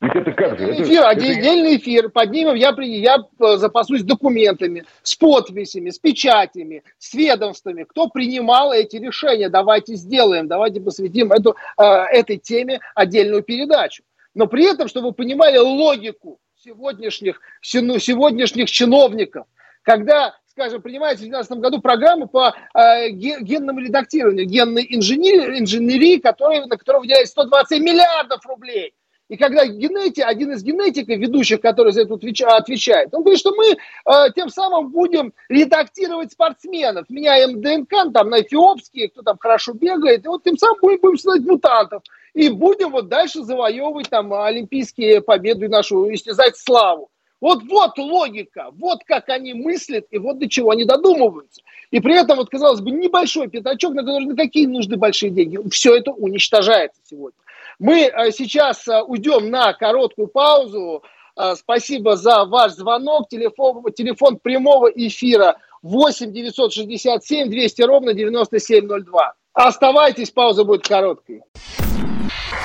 Ведь 0.00 0.14
это 0.14 0.30
как 0.30 0.58
же? 0.58 0.66
Это, 0.66 0.82
эфир, 0.82 1.00
это... 1.00 1.08
отдельный 1.08 1.76
эфир, 1.76 2.08
поднимем, 2.10 2.54
я, 2.54 2.72
я 2.78 3.16
э, 3.16 3.56
запасусь 3.56 4.04
документами, 4.04 4.84
с 5.02 5.16
подписями, 5.16 5.90
с 5.90 5.98
печатями, 5.98 6.84
с 6.98 7.14
ведомствами, 7.14 7.82
кто 7.82 8.08
принимал 8.08 8.72
эти 8.72 8.96
решения. 8.96 9.48
Давайте 9.48 9.96
сделаем, 9.96 10.46
давайте 10.46 10.80
посвятим 10.80 11.32
эту, 11.32 11.56
э, 11.76 11.82
этой 11.84 12.36
теме 12.36 12.78
отдельную 12.94 13.42
передачу. 13.42 14.04
Но 14.34 14.46
при 14.46 14.70
этом, 14.72 14.86
чтобы 14.86 15.08
вы 15.08 15.14
понимали 15.14 15.58
логику 15.58 16.38
сегодняшних, 16.64 17.40
сегодняшних 17.62 18.70
чиновников, 18.70 19.46
когда, 19.82 20.34
скажем, 20.46 20.82
принимается 20.82 21.24
в 21.24 21.28
2012 21.28 21.62
году 21.62 21.80
программа 21.80 22.26
по 22.26 22.54
э, 22.74 23.08
генному 23.10 23.80
редактированию, 23.80 24.46
генной 24.46 24.86
инженерии, 24.90 25.60
инженерии 25.60 26.16
которая, 26.18 26.66
на 26.66 26.76
которую 26.76 27.02
выделяется 27.02 27.32
120 27.32 27.80
миллиардов 27.80 28.44
рублей. 28.46 28.94
И 29.28 29.36
когда 29.36 29.66
генетик, 29.66 30.24
один 30.26 30.52
из 30.52 30.62
генетиков, 30.62 31.18
ведущих, 31.18 31.60
который 31.60 31.92
за 31.92 32.02
это 32.02 32.14
отвечает, 32.14 33.12
он 33.12 33.20
говорит, 33.20 33.38
что 33.38 33.54
мы 33.54 33.72
э, 33.72 34.32
тем 34.34 34.48
самым 34.48 34.90
будем 34.90 35.34
редактировать 35.50 36.32
спортсменов, 36.32 37.10
меняем 37.10 37.60
ДНК 37.60 38.12
там, 38.12 38.30
на 38.30 38.40
эфиопские, 38.40 39.10
кто 39.10 39.22
там 39.22 39.36
хорошо 39.38 39.74
бегает, 39.74 40.24
и 40.24 40.28
вот 40.28 40.44
тем 40.44 40.56
самым 40.56 40.78
будем, 40.80 41.00
будем 41.00 41.18
создать 41.18 41.46
мутантов. 41.46 42.02
И 42.34 42.48
будем 42.48 42.90
вот 42.90 43.08
дальше 43.08 43.42
завоевывать 43.42 44.10
там 44.10 44.32
олимпийские 44.32 45.20
победы 45.20 45.66
и 45.66 45.68
нашу 45.68 46.12
истязать 46.12 46.56
славу. 46.56 47.10
Вот, 47.40 47.62
вот 47.68 47.96
логика, 47.98 48.70
вот 48.72 49.04
как 49.04 49.28
они 49.28 49.54
мыслят 49.54 50.06
и 50.10 50.18
вот 50.18 50.38
до 50.38 50.48
чего 50.48 50.70
они 50.70 50.84
додумываются. 50.84 51.62
И 51.90 52.00
при 52.00 52.16
этом, 52.16 52.36
вот, 52.38 52.50
казалось 52.50 52.80
бы, 52.80 52.90
небольшой 52.90 53.48
пятачок, 53.48 53.94
на 53.94 54.02
который 54.02 54.34
какие 54.36 54.66
нужны 54.66 54.96
большие 54.96 55.30
деньги. 55.30 55.58
Все 55.70 55.96
это 55.96 56.10
уничтожается 56.10 57.00
сегодня. 57.04 57.38
Мы 57.78 58.06
э, 58.06 58.32
сейчас 58.32 58.88
э, 58.88 59.02
уйдем 59.02 59.50
на 59.50 59.72
короткую 59.72 60.26
паузу. 60.26 61.04
Э, 61.36 61.54
спасибо 61.54 62.16
за 62.16 62.44
ваш 62.44 62.72
звонок. 62.72 63.28
Телефон, 63.28 63.84
телефон 63.92 64.38
прямого 64.38 64.88
эфира 64.88 65.58
8 65.82 66.32
967 66.32 67.48
200 67.48 67.82
ровно 67.82 68.14
9702. 68.14 69.34
Оставайтесь, 69.52 70.30
пауза 70.30 70.64
будет 70.64 70.86
короткой. 70.86 71.42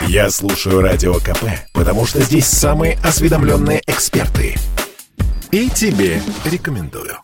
Я 0.08 0.30
слушаю 0.30 0.82
Радио 0.82 1.16
КП, 1.16 1.46
потому 1.74 2.06
что 2.06 2.22
здесь 2.22 2.46
самые 2.46 2.98
осведомленные 3.04 3.82
эксперты. 3.88 4.56
И 5.52 5.70
тебе 5.70 6.22
рекомендую. 6.46 7.18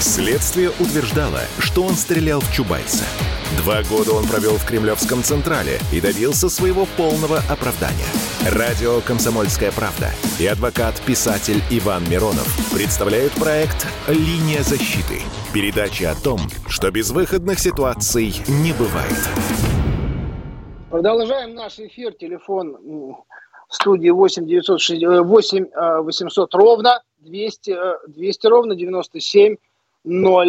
Следствие 0.00 0.70
утверждало, 0.78 1.40
что 1.58 1.82
он 1.84 1.94
стрелял 1.94 2.40
в 2.40 2.52
Чубайса. 2.52 3.04
Два 3.58 3.82
года 3.82 4.12
он 4.12 4.26
провел 4.26 4.56
в 4.56 4.64
Кремлевском 4.64 5.22
Централе 5.22 5.78
и 5.92 6.00
добился 6.00 6.48
своего 6.48 6.86
полного 6.96 7.38
оправдания. 7.48 8.06
Радио 8.50 9.00
«Комсомольская 9.00 9.72
правда» 9.72 10.10
и 10.38 10.46
адвокат-писатель 10.46 11.60
Иван 11.70 12.08
Миронов 12.08 12.48
представляют 12.72 13.32
проект 13.34 13.86
«Линия 14.08 14.62
защиты». 14.62 15.22
Передача 15.52 16.12
о 16.12 16.14
том, 16.14 16.38
что 16.68 16.90
безвыходных 16.90 17.58
ситуаций 17.58 18.34
не 18.48 18.72
бывает. 18.72 19.18
Продолжаем 20.88 21.54
наш 21.54 21.78
эфир. 21.78 22.14
Телефон 22.14 22.76
студии 23.68 24.10
8 24.10 24.46
960, 24.46 25.26
8 25.26 25.66
800 26.02 26.54
ровно 26.54 27.02
200, 27.18 27.76
200 28.08 28.46
ровно 28.46 28.74
97 28.74 29.56
02. 30.04 30.44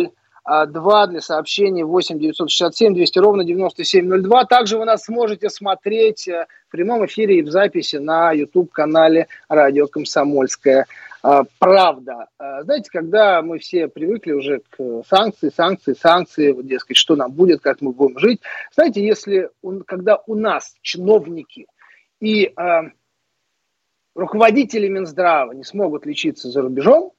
2 0.45 1.07
для 1.07 1.21
сообщений 1.21 1.83
8 1.83 2.19
967 2.19 2.93
200 2.93 3.19
ровно 3.19 3.43
9702. 3.43 4.45
Также 4.45 4.77
вы 4.77 4.85
нас 4.85 5.03
сможете 5.03 5.49
смотреть 5.49 6.27
э, 6.27 6.47
в 6.67 6.71
прямом 6.71 7.05
эфире 7.05 7.39
и 7.39 7.41
в 7.43 7.51
записи 7.51 7.97
на 7.97 8.31
YouTube-канале 8.31 9.27
«Радио 9.47 9.87
Комсомольская 9.87 10.87
э, 11.23 11.43
правда. 11.59 12.27
Э, 12.39 12.63
знаете, 12.63 12.89
когда 12.91 13.41
мы 13.43 13.59
все 13.59 13.87
привыкли 13.87 14.31
уже 14.31 14.61
к 14.71 15.03
санкции, 15.07 15.51
санкции, 15.55 15.93
санкции, 15.93 16.51
вот, 16.51 16.65
дескать, 16.65 16.97
что 16.97 17.15
нам 17.15 17.31
будет, 17.31 17.61
как 17.61 17.81
мы 17.81 17.91
будем 17.91 18.17
жить. 18.17 18.41
Знаете, 18.73 19.05
если, 19.05 19.49
когда 19.85 20.17
у 20.25 20.33
нас 20.33 20.75
чиновники 20.81 21.67
и 22.19 22.45
э, 22.45 22.81
руководители 24.15 24.87
Минздрава 24.87 25.51
не 25.51 25.63
смогут 25.63 26.05
лечиться 26.07 26.49
за 26.49 26.61
рубежом, 26.61 27.11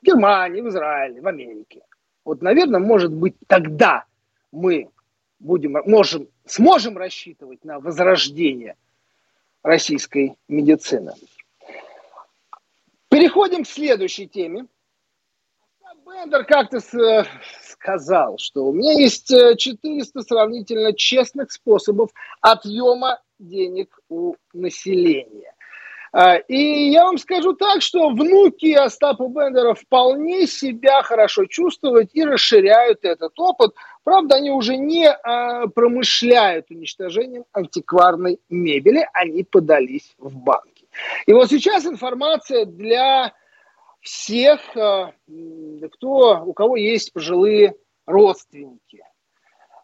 в 0.00 0.04
Германии, 0.04 0.60
в 0.60 0.68
Израиле, 0.68 1.20
в 1.20 1.26
Америке, 1.26 1.82
вот, 2.28 2.42
наверное, 2.42 2.78
может 2.78 3.10
быть, 3.10 3.36
тогда 3.46 4.04
мы 4.52 4.90
будем, 5.38 5.78
можем, 5.86 6.28
сможем 6.44 6.98
рассчитывать 6.98 7.64
на 7.64 7.80
возрождение 7.80 8.76
российской 9.62 10.36
медицины. 10.46 11.14
Переходим 13.08 13.64
к 13.64 13.66
следующей 13.66 14.28
теме. 14.28 14.66
Бендер 16.04 16.44
как-то 16.44 16.80
сказал, 17.62 18.36
что 18.36 18.66
у 18.66 18.74
меня 18.74 18.92
есть 18.92 19.28
400 19.28 20.18
э, 20.18 20.22
сравнительно 20.22 20.92
честных 20.92 21.50
способов 21.50 22.10
отъема 22.42 23.22
денег 23.38 23.98
у 24.10 24.34
населения. 24.52 25.47
А, 26.12 26.36
и 26.36 26.90
я 26.90 27.04
вам 27.04 27.18
скажу 27.18 27.52
так, 27.54 27.82
что 27.82 28.10
внуки 28.10 28.72
Остапа 28.72 29.28
Бендера 29.28 29.74
вполне 29.74 30.46
себя 30.46 31.02
хорошо 31.02 31.44
чувствуют 31.46 32.10
и 32.14 32.24
расширяют 32.24 33.04
этот 33.04 33.38
опыт. 33.38 33.74
Правда, 34.04 34.36
они 34.36 34.50
уже 34.50 34.76
не 34.76 35.08
а, 35.08 35.66
промышляют 35.68 36.70
уничтожением 36.70 37.44
антикварной 37.52 38.40
мебели, 38.48 39.06
они 39.12 39.44
подались 39.44 40.14
в 40.18 40.34
банки. 40.36 40.88
И 41.26 41.32
вот 41.32 41.50
сейчас 41.50 41.84
информация 41.84 42.64
для 42.64 43.34
всех, 44.00 44.60
а, 44.76 45.12
кто, 45.92 46.42
у 46.44 46.52
кого 46.54 46.76
есть 46.76 47.12
пожилые 47.12 47.74
родственники. 48.06 49.04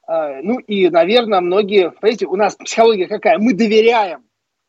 Ну 0.07 0.59
и, 0.59 0.91
наверное, 0.91 1.41
многие, 1.41 1.91
понимаете, 1.91 2.27
у 2.27 2.37
нас 2.37 2.57
психология 2.57 3.07
какая? 3.07 3.39
Мы 3.39 3.55
доверяем 3.55 4.25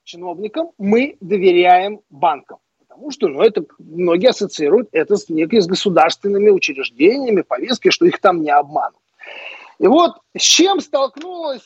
чиновникам, 0.05 0.71
мы 0.77 1.17
доверяем 1.19 1.99
банкам. 2.09 2.59
Потому 2.79 3.11
что 3.11 3.27
ну, 3.27 3.41
это, 3.41 3.65
многие 3.79 4.29
ассоциируют 4.29 4.87
это 4.93 5.17
с 5.17 5.27
некими 5.27 5.59
с 5.59 5.67
государственными 5.67 6.49
учреждениями, 6.49 7.41
повестки, 7.41 7.89
что 7.89 8.05
их 8.05 8.21
там 8.21 8.41
не 8.41 8.51
обманут. 8.51 8.99
И 9.79 9.87
вот 9.87 10.13
с 10.37 10.41
чем 10.41 10.79
столкнулась 10.79 11.65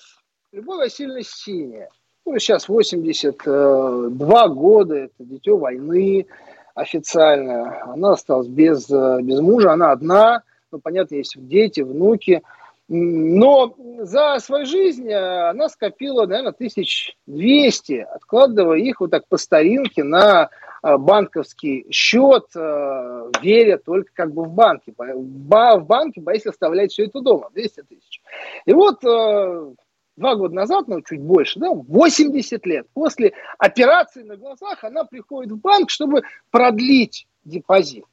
Любовь 0.52 0.80
Васильевна 0.80 1.22
Синяя. 1.22 1.90
Ну, 2.26 2.40
сейчас 2.40 2.68
82 2.68 4.48
года, 4.48 4.96
это 4.96 5.14
дитё 5.20 5.58
войны 5.58 6.26
официально. 6.74 7.84
Она 7.84 8.14
осталась 8.14 8.48
без, 8.48 8.90
без 8.90 9.40
мужа, 9.40 9.74
она 9.74 9.92
одна. 9.92 10.42
Ну, 10.72 10.80
понятно, 10.80 11.16
есть 11.16 11.36
дети, 11.38 11.82
внуки– 11.82 12.42
но 12.90 13.76
за 14.00 14.40
свою 14.40 14.66
жизнь 14.66 15.08
э, 15.08 15.50
она 15.50 15.70
скопила, 15.70 16.26
наверное, 16.26 16.54
1200, 16.54 17.94
откладывая 17.94 18.80
их 18.80 19.00
вот 19.00 19.12
так 19.12 19.28
по 19.28 19.38
старинке 19.38 20.04
на 20.04 20.50
э, 20.82 20.98
банковский 20.98 21.86
счет, 21.92 22.46
э, 22.56 23.32
веря 23.44 23.78
только 23.78 24.12
как 24.12 24.34
бы 24.34 24.46
в 24.46 24.54
банке. 24.54 24.92
В 24.98 25.84
банке 25.86 26.20
боясь 26.20 26.48
оставлять 26.48 26.92
все 26.92 27.06
это 27.06 27.22
дома, 27.22 27.52
200 27.54 27.84
тысяч. 27.84 28.22
И 28.66 28.74
вот 28.74 29.02
два 29.02 30.36
года 30.36 30.56
назад, 30.56 30.88
ну, 30.88 31.02
чуть 31.04 31.22
больше, 31.22 31.60
да, 31.60 31.70
80 31.70 32.66
лет 32.66 32.88
после 32.94 33.34
операции 33.60 34.24
на 34.24 34.36
глазах 34.36 34.84
она 34.84 35.04
приходит 35.04 35.52
в 35.52 35.60
банк, 35.60 35.92
чтобы 35.92 36.24
продлить 36.50 37.28
депозит. 37.46 38.06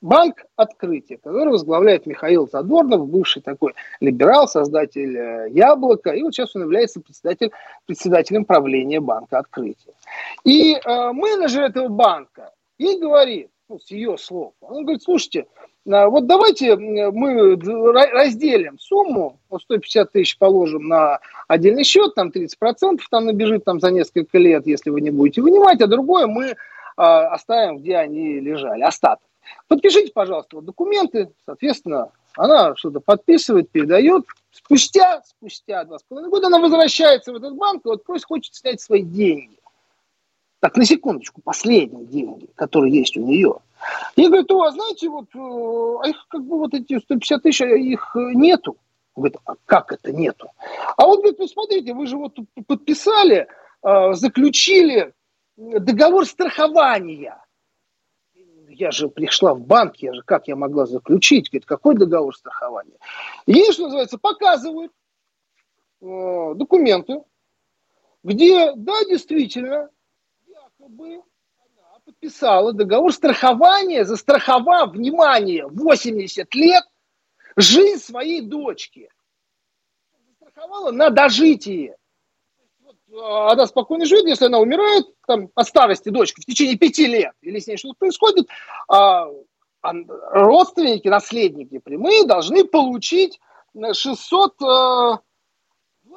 Банк 0.00 0.44
«Открытие», 0.56 1.18
который 1.18 1.50
возглавляет 1.50 2.06
Михаил 2.06 2.48
Задорнов, 2.48 3.06
бывший 3.06 3.42
такой 3.42 3.74
либерал, 4.00 4.48
создатель 4.48 5.16
э, 5.16 5.48
«Яблока», 5.50 6.10
и 6.10 6.22
вот 6.22 6.34
сейчас 6.34 6.56
он 6.56 6.62
является 6.62 7.00
председатель, 7.00 7.50
председателем 7.86 8.46
правления 8.46 9.00
банка 9.00 9.38
«Открытие». 9.38 9.94
И 10.44 10.74
э, 10.74 11.12
менеджер 11.12 11.64
этого 11.64 11.88
банка 11.88 12.52
ей 12.78 12.98
говорит, 12.98 13.50
ну, 13.68 13.78
с 13.78 13.90
ее 13.90 14.16
слов, 14.16 14.54
он 14.62 14.84
говорит, 14.84 15.02
слушайте, 15.02 15.46
э, 15.86 16.06
вот 16.06 16.26
давайте 16.26 16.76
мы 16.76 17.56
разделим 17.56 18.78
сумму, 18.78 19.38
вот 19.50 19.60
150 19.62 20.12
тысяч 20.12 20.38
положим 20.38 20.88
на 20.88 21.18
отдельный 21.46 21.84
счет, 21.84 22.14
там 22.14 22.30
30% 22.30 23.00
там 23.10 23.26
набежит 23.26 23.64
там 23.64 23.80
за 23.80 23.90
несколько 23.90 24.38
лет, 24.38 24.66
если 24.66 24.88
вы 24.88 25.02
не 25.02 25.10
будете 25.10 25.42
вынимать, 25.42 25.82
а 25.82 25.86
другое 25.86 26.26
мы 26.26 26.46
э, 26.46 26.54
оставим, 26.96 27.80
где 27.80 27.98
они 27.98 28.40
лежали, 28.40 28.80
остаток. 28.80 29.29
Подпишите, 29.68 30.12
пожалуйста, 30.12 30.60
документы, 30.60 31.32
соответственно, 31.44 32.12
она 32.36 32.74
что-то 32.76 33.00
подписывает, 33.00 33.70
передает. 33.70 34.24
Спустя, 34.52 35.22
спустя 35.24 35.84
два 35.84 35.98
с 35.98 36.02
половиной 36.02 36.30
года 36.30 36.46
она 36.48 36.58
возвращается 36.58 37.32
в 37.32 37.36
этот 37.36 37.54
банк 37.56 37.84
и 37.84 37.88
вот 37.88 38.04
просит, 38.04 38.26
хочет 38.26 38.54
снять 38.54 38.80
свои 38.80 39.02
деньги. 39.02 39.58
Так, 40.60 40.76
на 40.76 40.84
секундочку, 40.84 41.40
последние 41.42 42.04
деньги, 42.04 42.48
которые 42.54 42.92
есть 42.92 43.16
у 43.16 43.20
нее. 43.20 43.56
И 44.16 44.26
говорит, 44.26 44.50
о, 44.50 44.62
а 44.62 44.72
знаете, 44.72 45.08
вот, 45.08 45.26
э, 45.34 45.38
а 45.38 46.08
их 46.08 46.26
как 46.28 46.44
бы 46.44 46.58
вот 46.58 46.74
эти 46.74 46.98
150 46.98 47.42
тысяч, 47.42 47.62
а 47.62 47.66
их 47.66 48.10
нету. 48.14 48.76
Говорит, 49.16 49.38
а 49.46 49.54
как 49.64 49.92
это 49.92 50.12
нету? 50.12 50.50
А 50.96 51.06
вот, 51.06 51.20
говорит, 51.20 51.38
ну 51.38 51.48
смотрите, 51.48 51.94
вы 51.94 52.06
же 52.06 52.16
вот 52.16 52.36
подписали, 52.66 53.48
э, 53.82 54.12
заключили 54.12 55.14
договор 55.56 56.26
страхования 56.26 57.36
я 58.70 58.90
же 58.90 59.08
пришла 59.08 59.54
в 59.54 59.60
банк, 59.60 59.96
я 59.96 60.14
же 60.14 60.22
как 60.22 60.48
я 60.48 60.56
могла 60.56 60.86
заключить? 60.86 61.50
Говорит, 61.50 61.66
какой 61.66 61.96
договор 61.96 62.34
страхования? 62.36 62.96
Ей, 63.46 63.72
что 63.72 63.84
называется, 63.84 64.18
показывают 64.18 64.92
э, 66.00 66.52
документы, 66.54 67.22
где, 68.22 68.72
да, 68.74 69.04
действительно, 69.04 69.90
якобы 70.46 71.22
она 71.58 71.98
подписала 72.04 72.72
договор 72.72 73.12
страхования, 73.12 74.04
застраховав, 74.04 74.92
внимание, 74.92 75.66
80 75.66 76.54
лет 76.54 76.84
жизнь 77.56 78.02
своей 78.02 78.40
дочки. 78.40 79.10
Застраховала 80.28 80.92
на 80.92 81.10
дожитие. 81.10 81.96
Она 83.12 83.66
спокойно 83.66 84.06
живет, 84.06 84.26
если 84.26 84.46
она 84.46 84.58
умирает 84.58 85.06
там, 85.26 85.48
от 85.54 85.66
старости 85.66 86.08
дочка 86.10 86.40
в 86.40 86.44
течение 86.44 86.76
пяти 86.76 87.06
лет, 87.06 87.32
или 87.42 87.58
с 87.58 87.66
ней 87.66 87.76
что-то 87.76 87.94
происходит, 87.98 88.48
а, 88.88 89.26
а 89.82 89.92
родственники, 90.32 91.08
наследники 91.08 91.78
прямые 91.78 92.24
должны 92.24 92.64
получить 92.64 93.40
600 93.74 94.54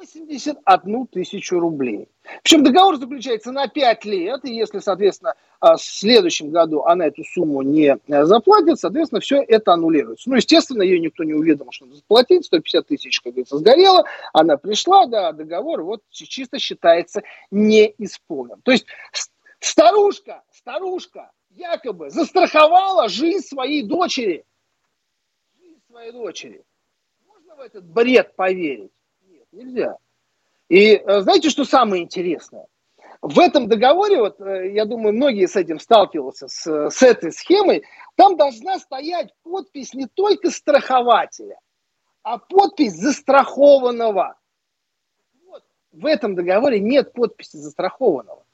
81 0.04 1.06
тысячу 1.06 1.58
рублей. 1.58 2.08
Причем 2.42 2.62
договор 2.62 2.96
заключается 2.96 3.52
на 3.52 3.68
5 3.68 4.04
лет, 4.04 4.44
и 4.44 4.54
если, 4.54 4.78
соответственно, 4.78 5.34
а, 5.60 5.76
в 5.76 5.82
следующем 5.82 6.50
году 6.50 6.82
она 6.82 7.06
эту 7.06 7.24
сумму 7.24 7.62
не 7.62 7.96
э, 7.96 8.24
заплатит, 8.24 8.78
соответственно, 8.78 9.20
все 9.20 9.42
это 9.42 9.72
аннулируется. 9.72 10.28
Ну, 10.28 10.36
естественно, 10.36 10.82
ее 10.82 11.00
никто 11.00 11.24
не 11.24 11.34
уведомил, 11.34 11.72
что 11.72 11.86
надо 11.86 11.96
заплатить, 11.96 12.46
150 12.46 12.86
тысяч, 12.86 13.20
как 13.20 13.32
говорится, 13.32 13.58
сгорело, 13.58 14.04
она 14.32 14.56
пришла, 14.56 15.06
да, 15.06 15.32
договор 15.32 15.82
вот 15.82 16.02
чисто 16.10 16.58
считается 16.58 17.22
неисполнен. 17.50 18.60
То 18.62 18.72
есть 18.72 18.86
старушка, 19.60 20.42
старушка 20.50 21.30
якобы 21.50 22.10
застраховала 22.10 23.08
жизнь 23.08 23.46
своей 23.46 23.82
дочери. 23.82 24.44
Жизнь 25.58 25.80
своей 25.88 26.12
дочери. 26.12 26.64
Можно 27.26 27.56
в 27.56 27.60
этот 27.60 27.84
бред 27.84 28.34
поверить? 28.36 28.93
Нельзя. 29.54 29.98
И 30.68 30.94
э, 30.96 31.20
знаете, 31.20 31.48
что 31.48 31.64
самое 31.64 32.02
интересное? 32.02 32.66
В 33.22 33.38
этом 33.38 33.68
договоре, 33.68 34.18
вот, 34.18 34.40
э, 34.40 34.72
я 34.72 34.84
думаю, 34.84 35.14
многие 35.14 35.46
с 35.46 35.54
этим 35.54 35.78
сталкиваются, 35.78 36.48
с, 36.48 36.90
с 36.90 37.02
этой 37.02 37.30
схемой, 37.30 37.84
там 38.16 38.36
должна 38.36 38.78
стоять 38.80 39.32
подпись 39.44 39.94
не 39.94 40.06
только 40.06 40.50
страхователя, 40.50 41.58
а 42.22 42.38
подпись 42.38 42.94
застрахованного. 42.94 44.36
Вот, 45.46 45.62
в 45.92 46.04
этом 46.04 46.34
договоре 46.34 46.80
нет 46.80 47.12
подписи 47.12 47.56
застрахованного. 47.56 48.44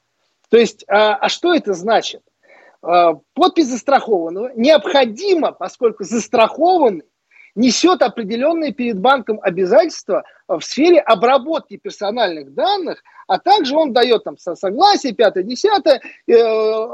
То 0.49 0.57
есть, 0.57 0.85
а, 0.87 1.15
а 1.15 1.29
что 1.29 1.51
это 1.53 1.73
значит? 1.73 2.21
А, 2.83 3.13
подпись 3.33 3.69
застрахованного 3.69 4.51
необходима, 4.55 5.51
поскольку 5.51 6.03
застрахованный 6.03 7.10
несет 7.55 8.01
определенные 8.01 8.71
перед 8.71 8.99
банком 8.99 9.39
обязательства 9.41 10.23
в 10.47 10.61
сфере 10.61 10.99
обработки 10.99 11.77
персональных 11.77 12.53
данных, 12.53 13.03
а 13.27 13.39
также 13.39 13.75
он 13.75 13.93
дает 13.93 14.23
там 14.25 14.37
согласие, 14.37 15.13
пятое, 15.13 15.43
десятое, 15.43 16.01
э, 16.27 16.33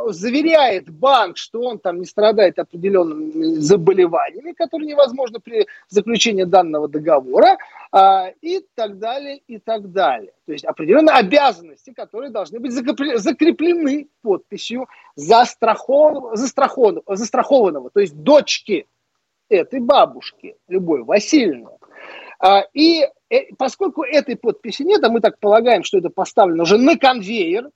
заверяет 0.10 0.90
банк, 0.90 1.38
что 1.38 1.62
он 1.62 1.80
там 1.80 2.00
не 2.00 2.06
страдает 2.06 2.60
определенными 2.60 3.56
заболеваниями, 3.56 4.52
которые 4.52 4.90
невозможны 4.90 5.40
при 5.40 5.66
заключении 5.90 6.44
данного 6.44 6.88
договора, 6.88 7.58
э, 7.92 8.34
и 8.42 8.64
так 8.76 9.00
далее, 9.00 9.42
и 9.48 9.58
так 9.58 9.92
далее. 9.92 10.34
То 10.46 10.52
есть 10.52 10.66
определенные 10.66 11.16
обязанности, 11.16 11.92
которые 11.92 12.30
должны 12.30 12.60
быть 12.60 12.72
закреплены 12.72 14.08
подписью 14.22 14.88
застрахов... 15.16 16.38
застрахов... 16.38 17.04
застрахованного, 17.08 17.90
то 17.90 18.00
есть 18.00 18.16
дочки 18.16 18.86
этой 19.50 19.80
бабушки, 19.80 20.56
Любой 20.68 21.04
Васильевны. 21.04 21.72
А, 22.40 22.64
и 22.74 23.08
э, 23.30 23.54
поскольку 23.58 24.04
этой 24.04 24.36
подписи 24.36 24.84
нет, 24.84 25.04
а 25.04 25.10
мы 25.10 25.22
так 25.22 25.40
полагаем, 25.40 25.84
что 25.84 25.98
это 25.98 26.10
поставлено 26.10 26.64
уже 26.64 26.78
на 26.78 26.98
конвейер, 26.98 27.72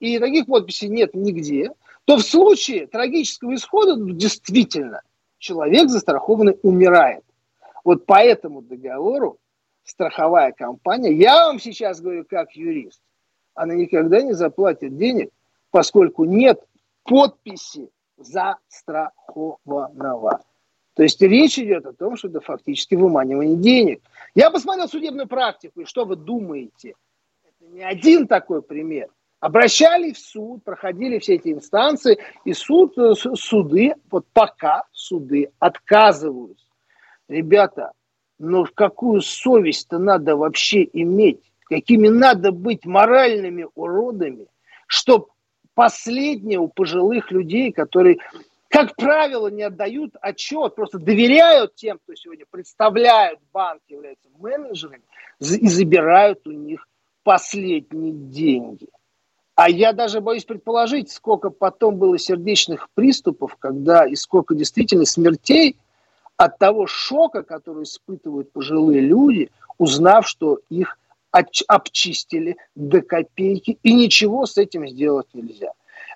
и 0.00 0.18
таких 0.18 0.46
подписей 0.46 0.88
нет 0.88 1.14
нигде, 1.14 1.72
то 2.04 2.16
в 2.16 2.22
случае 2.22 2.86
трагического 2.86 3.54
исхода 3.54 3.96
ну, 3.96 4.10
действительно 4.10 5.02
человек 5.38 5.90
застрахованный 5.90 6.58
умирает. 6.62 7.24
Вот 7.84 8.06
по 8.06 8.22
этому 8.22 8.62
договору 8.62 9.38
страховая 9.84 10.52
компания, 10.52 11.12
я 11.12 11.46
вам 11.46 11.60
сейчас 11.60 12.00
говорю 12.00 12.24
как 12.24 12.52
юрист, 12.52 13.02
она 13.54 13.74
никогда 13.74 14.22
не 14.22 14.32
заплатит 14.32 14.96
денег, 14.96 15.28
поскольку 15.70 16.24
нет 16.24 16.64
подписи 17.04 17.90
застрахованного. 18.16 20.40
То 20.98 21.04
есть 21.04 21.22
речь 21.22 21.56
идет 21.60 21.86
о 21.86 21.92
том, 21.92 22.16
что 22.16 22.26
это 22.26 22.40
фактически 22.40 22.96
выманивание 22.96 23.56
денег. 23.56 24.02
Я 24.34 24.50
посмотрел 24.50 24.88
судебную 24.88 25.28
практику, 25.28 25.82
и 25.82 25.84
что 25.84 26.04
вы 26.04 26.16
думаете? 26.16 26.94
Это 27.44 27.72
не 27.72 27.82
один 27.82 28.26
такой 28.26 28.62
пример. 28.62 29.06
Обращались 29.38 30.16
в 30.16 30.28
суд, 30.28 30.64
проходили 30.64 31.20
все 31.20 31.36
эти 31.36 31.52
инстанции, 31.52 32.18
и 32.44 32.52
суд, 32.52 32.98
э, 32.98 33.14
суды, 33.14 33.94
вот 34.10 34.26
пока 34.32 34.82
суды 34.90 35.52
отказываются. 35.60 36.66
Ребята, 37.28 37.92
но 38.40 38.66
какую 38.74 39.20
совесть-то 39.20 39.98
надо 39.98 40.34
вообще 40.34 40.82
иметь? 40.92 41.52
Какими 41.66 42.08
надо 42.08 42.50
быть 42.50 42.84
моральными 42.84 43.68
уродами, 43.76 44.48
чтобы 44.88 45.28
последнее 45.74 46.58
у 46.58 46.66
пожилых 46.66 47.30
людей, 47.30 47.70
которые 47.70 48.18
как 48.68 48.94
правило, 48.96 49.48
не 49.48 49.62
отдают 49.62 50.14
отчет, 50.20 50.74
просто 50.74 50.98
доверяют 50.98 51.74
тем, 51.74 51.98
кто 51.98 52.14
сегодня 52.14 52.44
представляют 52.50 53.40
банк, 53.52 53.80
являются 53.88 54.28
менеджерами, 54.38 55.02
и 55.40 55.68
забирают 55.68 56.46
у 56.46 56.50
них 56.50 56.86
последние 57.22 58.12
деньги. 58.12 58.88
А 59.54 59.68
я 59.68 59.92
даже 59.92 60.20
боюсь 60.20 60.44
предположить, 60.44 61.10
сколько 61.10 61.50
потом 61.50 61.96
было 61.96 62.18
сердечных 62.18 62.88
приступов, 62.94 63.56
когда 63.56 64.06
и 64.06 64.14
сколько 64.14 64.54
действительно 64.54 65.04
смертей 65.04 65.76
от 66.36 66.58
того 66.58 66.86
шока, 66.86 67.42
который 67.42 67.82
испытывают 67.84 68.52
пожилые 68.52 69.00
люди, 69.00 69.50
узнав, 69.78 70.28
что 70.28 70.60
их 70.68 70.98
обчистили 71.30 72.56
до 72.74 73.00
копейки, 73.00 73.78
и 73.82 73.92
ничего 73.92 74.46
с 74.46 74.56
этим 74.58 74.86
сделать 74.86 75.26
нельзя 75.32 75.72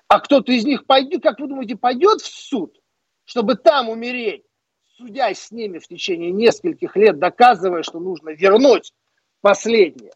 а 0.07 0.19
кто-то 0.19 0.51
из 0.51 0.65
них 0.65 0.85
пойдет, 0.85 1.23
как 1.23 1.39
вы 1.39 1.47
думаете, 1.47 1.75
пойдет 1.75 2.21
в 2.21 2.27
суд, 2.27 2.79
чтобы 3.25 3.55
там 3.55 3.89
умереть, 3.89 4.43
судясь 4.97 5.39
с 5.39 5.51
ними 5.51 5.79
в 5.79 5.87
течение 5.87 6.31
нескольких 6.31 6.95
лет, 6.95 7.19
доказывая, 7.19 7.83
что 7.83 7.99
нужно 7.99 8.29
вернуть 8.29 8.93
последнее. 9.41 10.13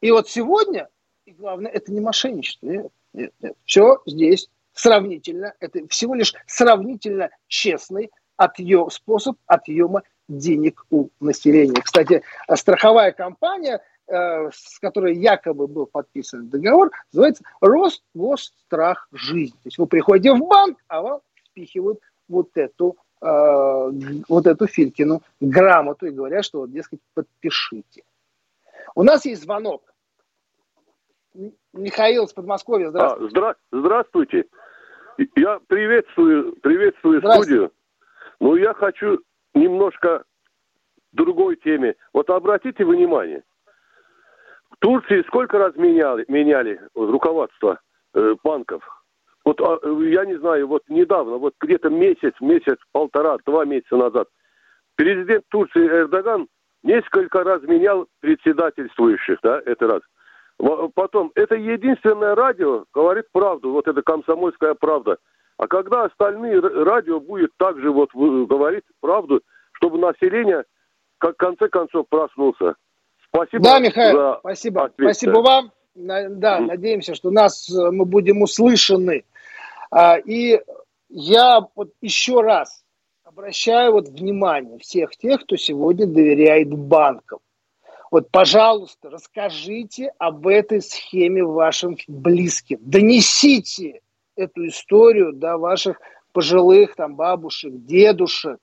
И 0.00 0.10
вот 0.10 0.28
сегодня, 0.28 0.88
и 1.24 1.32
главное, 1.32 1.70
это 1.70 1.92
не 1.92 2.00
мошенничество. 2.00 2.66
Нет, 2.66 2.92
нет, 3.12 3.32
нет. 3.40 3.56
Все 3.64 4.02
здесь 4.06 4.48
сравнительно, 4.72 5.54
это 5.60 5.86
всего 5.88 6.14
лишь 6.14 6.34
сравнительно 6.46 7.30
честный 7.46 8.10
отъем, 8.36 8.90
способ 8.90 9.36
отъема 9.46 10.02
денег 10.28 10.84
у 10.90 11.10
населения. 11.20 11.80
Кстати, 11.80 12.22
страховая 12.54 13.12
компания– 13.12 13.82
с 14.06 14.78
которой 14.80 15.16
якобы 15.16 15.66
был 15.66 15.86
подписан 15.86 16.48
договор, 16.48 16.90
называется 17.12 17.44
рост, 17.60 18.02
рост, 18.14 18.54
страх, 18.66 19.08
жизнь. 19.12 19.54
То 19.54 19.66
есть 19.66 19.78
вы 19.78 19.86
приходите 19.86 20.34
в 20.34 20.40
банк, 20.46 20.78
а 20.88 21.02
вам 21.02 21.20
впихивают 21.50 22.00
вот 22.28 22.50
эту, 22.54 22.96
э, 23.20 23.26
вот 24.28 24.46
эту 24.46 24.66
Филькину 24.66 25.22
грамоту 25.40 26.06
и 26.06 26.10
говорят, 26.10 26.44
что 26.44 26.60
вот, 26.60 26.72
дескать, 26.72 27.00
подпишите. 27.14 28.02
У 28.94 29.02
нас 29.02 29.24
есть 29.24 29.42
звонок. 29.42 29.82
Михаил 31.72 32.26
из 32.26 32.32
Подмосковья, 32.32 32.90
здравствуйте. 32.90 33.36
А, 33.36 33.38
здра- 33.38 33.56
здравствуйте. 33.72 34.44
Я 35.34 35.60
приветствую, 35.66 36.56
приветствую 36.56 37.20
студию. 37.20 37.72
Но 38.38 38.56
я 38.56 38.74
хочу 38.74 39.20
немножко 39.54 40.24
другой 41.12 41.56
теме. 41.56 41.96
Вот 42.12 42.30
обратите 42.30 42.84
внимание– 42.84 43.42
Турции 44.80 45.22
сколько 45.26 45.58
раз 45.58 45.74
меняли, 45.76 46.24
меняли 46.28 46.80
руководство 46.94 47.80
э, 48.14 48.34
банков? 48.42 48.82
Вот 49.44 49.60
а, 49.60 49.78
я 50.02 50.24
не 50.24 50.36
знаю, 50.38 50.66
вот 50.68 50.82
недавно, 50.88 51.36
вот 51.36 51.54
где-то 51.60 51.90
месяц, 51.90 52.32
месяц, 52.40 52.78
полтора, 52.92 53.36
два 53.44 53.64
месяца 53.64 53.96
назад, 53.96 54.28
президент 54.96 55.44
Турции 55.50 55.86
Эрдоган 55.86 56.48
несколько 56.82 57.44
раз 57.44 57.62
менял 57.62 58.06
председательствующих, 58.20 59.38
да, 59.42 59.60
это 59.64 59.86
раз. 59.86 60.02
Потом, 60.94 61.32
это 61.34 61.56
единственное 61.56 62.34
радио 62.34 62.84
говорит 62.94 63.26
правду, 63.32 63.72
вот 63.72 63.88
это 63.88 64.02
комсомольская 64.02 64.74
правда. 64.74 65.18
А 65.56 65.66
когда 65.66 66.04
остальные 66.04 66.60
радио 66.60 67.20
будет 67.20 67.50
также 67.58 67.90
вот 67.90 68.10
говорить 68.14 68.84
правду, 69.00 69.40
чтобы 69.72 69.98
население, 69.98 70.64
как 71.18 71.34
в 71.34 71.38
конце 71.38 71.68
концов, 71.68 72.06
проснулся. 72.08 72.74
Спасибо. 73.34 73.64
Да, 73.64 73.78
Михаил, 73.80 74.36
спасибо. 74.40 74.84
Ответ. 74.84 75.16
Спасибо 75.16 75.38
вам. 75.38 75.72
Да, 75.94 76.60
mm. 76.60 76.66
надеемся, 76.66 77.14
что 77.14 77.30
нас 77.30 77.68
э, 77.70 77.90
мы 77.90 78.04
будем 78.04 78.42
услышаны. 78.42 79.24
А, 79.90 80.16
и 80.18 80.60
я 81.08 81.60
вот 81.74 81.90
еще 82.00 82.40
раз 82.40 82.84
обращаю 83.22 83.92
вот 83.92 84.08
внимание 84.08 84.78
всех 84.78 85.16
тех, 85.16 85.42
кто 85.42 85.56
сегодня 85.56 86.06
доверяет 86.06 86.72
банкам. 86.72 87.40
Вот, 88.10 88.30
пожалуйста, 88.30 89.10
расскажите 89.10 90.12
об 90.18 90.46
этой 90.46 90.80
схеме 90.80 91.42
вашим 91.42 91.96
близким. 92.06 92.78
Донесите 92.80 94.00
эту 94.36 94.68
историю 94.68 95.32
до 95.32 95.58
ваших 95.58 96.00
пожилых 96.32 96.94
там 96.94 97.16
бабушек, 97.16 97.72
дедушек, 97.84 98.58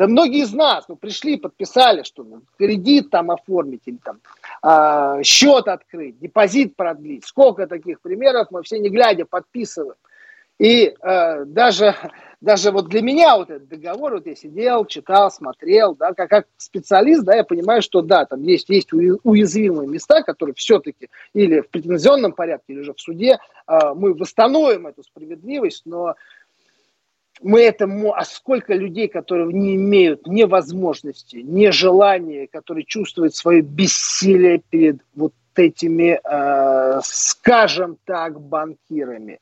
да 0.00 0.06
многие 0.06 0.44
из 0.44 0.54
нас 0.54 0.88
ну, 0.88 0.96
пришли, 0.96 1.36
подписали, 1.36 2.04
что 2.04 2.24
ну, 2.24 2.40
кредит 2.56 3.10
там 3.10 3.30
оформить, 3.30 3.82
или 3.84 3.98
там 4.02 4.20
э, 4.62 5.22
счет 5.24 5.68
открыть, 5.68 6.18
депозит 6.18 6.74
продлить. 6.74 7.26
Сколько 7.26 7.66
таких 7.66 8.00
примеров 8.00 8.46
мы 8.50 8.62
все 8.62 8.78
не 8.78 8.88
глядя 8.88 9.26
подписываем. 9.26 9.96
И 10.58 10.94
э, 11.02 11.44
даже, 11.44 11.94
даже 12.40 12.70
вот 12.70 12.88
для 12.88 13.02
меня 13.02 13.36
вот 13.36 13.50
этот 13.50 13.68
договор, 13.68 14.14
вот 14.14 14.26
я 14.26 14.34
сидел, 14.34 14.86
читал, 14.86 15.30
смотрел, 15.30 15.94
да, 15.94 16.14
как, 16.14 16.30
как 16.30 16.46
специалист, 16.56 17.22
да, 17.22 17.36
я 17.36 17.44
понимаю, 17.44 17.82
что 17.82 18.00
да, 18.00 18.24
там 18.24 18.42
есть, 18.42 18.70
есть 18.70 18.94
уязвимые 18.94 19.86
места, 19.86 20.22
которые 20.22 20.54
все-таки 20.54 21.10
или 21.34 21.60
в 21.60 21.68
претензионном 21.68 22.32
порядке, 22.32 22.72
или 22.72 22.80
же 22.80 22.94
в 22.94 23.00
суде 23.02 23.38
э, 23.66 23.78
мы 23.94 24.14
восстановим 24.14 24.86
эту 24.86 25.02
справедливость, 25.02 25.82
но 25.84 26.14
мы 27.42 27.62
это, 27.62 27.88
а 28.14 28.24
сколько 28.24 28.74
людей, 28.74 29.08
которые 29.08 29.52
не 29.52 29.76
имеют 29.76 30.26
ни 30.26 30.44
возможности, 30.44 31.36
ни 31.36 31.70
желания, 31.70 32.46
которые 32.46 32.84
чувствуют 32.84 33.34
свое 33.34 33.62
бессилие 33.62 34.58
перед 34.58 35.00
вот 35.14 35.32
этими, 35.54 36.20
э, 36.22 37.00
скажем 37.02 37.98
так, 38.04 38.40
банкирами. 38.40 39.40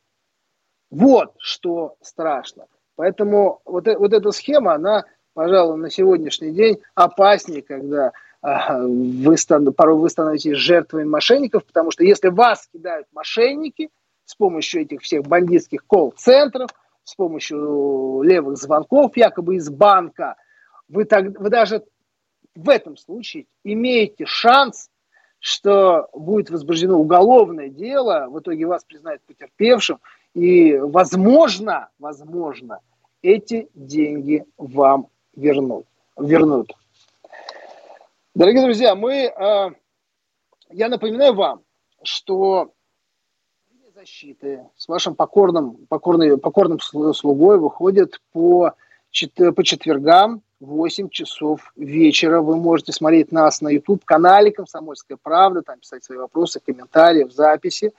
Вот 0.90 1.34
что 1.38 1.96
страшно. 2.01 2.66
Поэтому 2.96 3.61
вот, 3.64 3.86
э, 3.88 3.96
вот 3.96 4.12
эта 4.12 4.30
схема, 4.30 4.74
она, 4.74 5.05
пожалуй, 5.34 5.76
на 5.78 5.90
сегодняшний 5.90 6.53
день 6.53 6.80
опаснее, 6.94 7.62
когда 7.62 8.12
э, 8.42 8.80
вы, 8.80 9.36
порой 9.76 9.96
вы 9.99 10.09
становитесь 10.09 10.57
жертвой 10.57 11.05
мошенников, 11.05 11.64
потому 11.64 11.90
что 11.90 12.05
если 12.05 12.28
вас 12.28 12.68
кидают 12.72 13.07
мошенники 13.12 13.90
с 14.24 14.34
помощью 14.34 14.82
этих 14.82 15.03
всех 15.03 15.22
бандитских 15.22 15.84
колл-центров– 15.86 16.70
с 17.09 17.14
помощью 17.14 18.20
левых 18.22 18.59
звонков 18.59 19.16
якобы 19.16 19.56
из 19.56 19.70
банка, 19.70 20.36
вы, 20.88 21.06
так, 21.06 21.40
вы 21.40 21.48
даже 21.48 21.82
в 22.54 22.68
этом 22.68 22.98
случае 22.98 23.46
имеете 23.64 24.26
шанс, 24.26 24.90
что 25.38 26.11
будет 26.12 26.50
возбуждено 26.50 26.98
уголовное 26.98 27.70
дело, 27.70 28.26
в 28.28 28.38
итоге 28.40 28.66
вас 28.66 28.84
признают 28.84 29.22
потерпевшим, 29.22 30.00
и, 30.34 30.76
возможно, 30.76 31.88
возможно, 31.98 32.80
эти 33.22 33.70
деньги 33.72 34.44
вам 34.59 35.09
вернут. 35.34 35.86
вернут. 36.18 36.72
Дорогие 38.34 38.64
друзья, 38.64 38.94
мы, 38.94 39.14
э, 39.14 39.70
я 40.72 40.88
напоминаю 40.90 41.32
вам, 41.32 41.62
что 42.02 42.74
защиты 43.99 44.61
с 44.76 44.86
вашим 44.86 45.16
покорным, 45.16 45.76
покорный, 45.88 46.38
покорным 46.38 46.78
слугой 46.78 47.59
выходит 47.59 48.20
по, 48.30 48.74
по 49.57 49.64
четвергам 49.64 50.42
в 50.61 50.66
8 50.66 51.09
часов 51.09 51.72
вечера. 51.74 52.40
Вы 52.40 52.57
можете 52.59 52.92
смотреть 52.92 53.32
нас 53.32 53.61
на 53.61 53.70
YouTube-канале 53.70 54.53
«Комсомольская 54.53 55.18
правда», 55.20 55.62
там 55.62 55.80
писать 55.80 56.05
свои 56.05 56.16
вопросы, 56.16 56.61
комментарии 56.64 57.24
в 57.24 57.32
записи. 57.32 57.92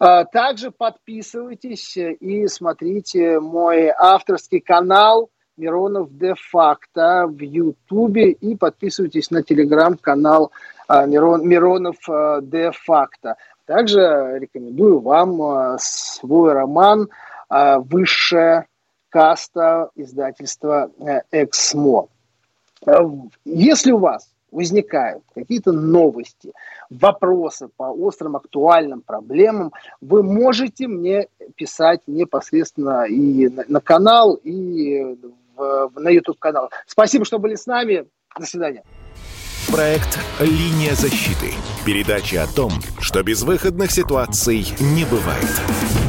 А, 0.00 0.24
также 0.24 0.70
подписывайтесь 0.70 1.98
и 1.98 2.46
смотрите 2.46 3.38
мой 3.38 3.88
авторский 3.90 4.60
канал 4.60 5.28
Миронов 5.58 6.16
де-факто 6.16 7.26
в 7.28 7.38
Ютубе 7.42 8.30
и 8.30 8.56
подписывайтесь 8.56 9.30
на 9.30 9.42
телеграм-канал 9.42 10.50
а, 10.88 11.04
Мирон, 11.06 11.46
Миронов 11.46 11.96
а, 12.08 12.40
де-факто. 12.40 13.36
Также 13.66 14.38
рекомендую 14.40 15.00
вам 15.00 15.76
свой 15.78 16.52
роман 16.52 17.08
«Высшая 17.48 18.66
каста» 19.08 19.90
издательства 19.94 20.90
э, 20.98 21.20
«Эксмо». 21.30 22.08
Если 23.44 23.92
у 23.92 23.98
вас 23.98 24.28
возникают 24.50 25.22
какие-то 25.34 25.72
новости, 25.72 26.52
вопросы 26.90 27.68
по 27.76 27.84
острым 27.84 28.36
актуальным 28.36 29.00
проблемам, 29.00 29.72
вы 30.00 30.22
можете 30.22 30.86
мне 30.88 31.28
писать 31.56 32.02
непосредственно 32.06 33.04
и 33.04 33.48
на, 33.48 33.64
на 33.68 33.80
канал, 33.80 34.34
и 34.34 35.16
в, 35.56 35.92
на 35.96 36.08
YouTube-канал. 36.10 36.70
Спасибо, 36.86 37.24
что 37.24 37.38
были 37.38 37.54
с 37.54 37.66
нами. 37.66 38.06
До 38.38 38.46
свидания. 38.46 38.82
Проект 39.70 40.18
«Линия 40.40 40.94
защиты». 40.94 41.54
Передача 41.84 42.42
о 42.42 42.46
том, 42.46 42.72
что 43.00 43.22
безвыходных 43.22 43.90
ситуаций 43.90 44.74
не 44.80 45.04
бывает. 45.04 46.01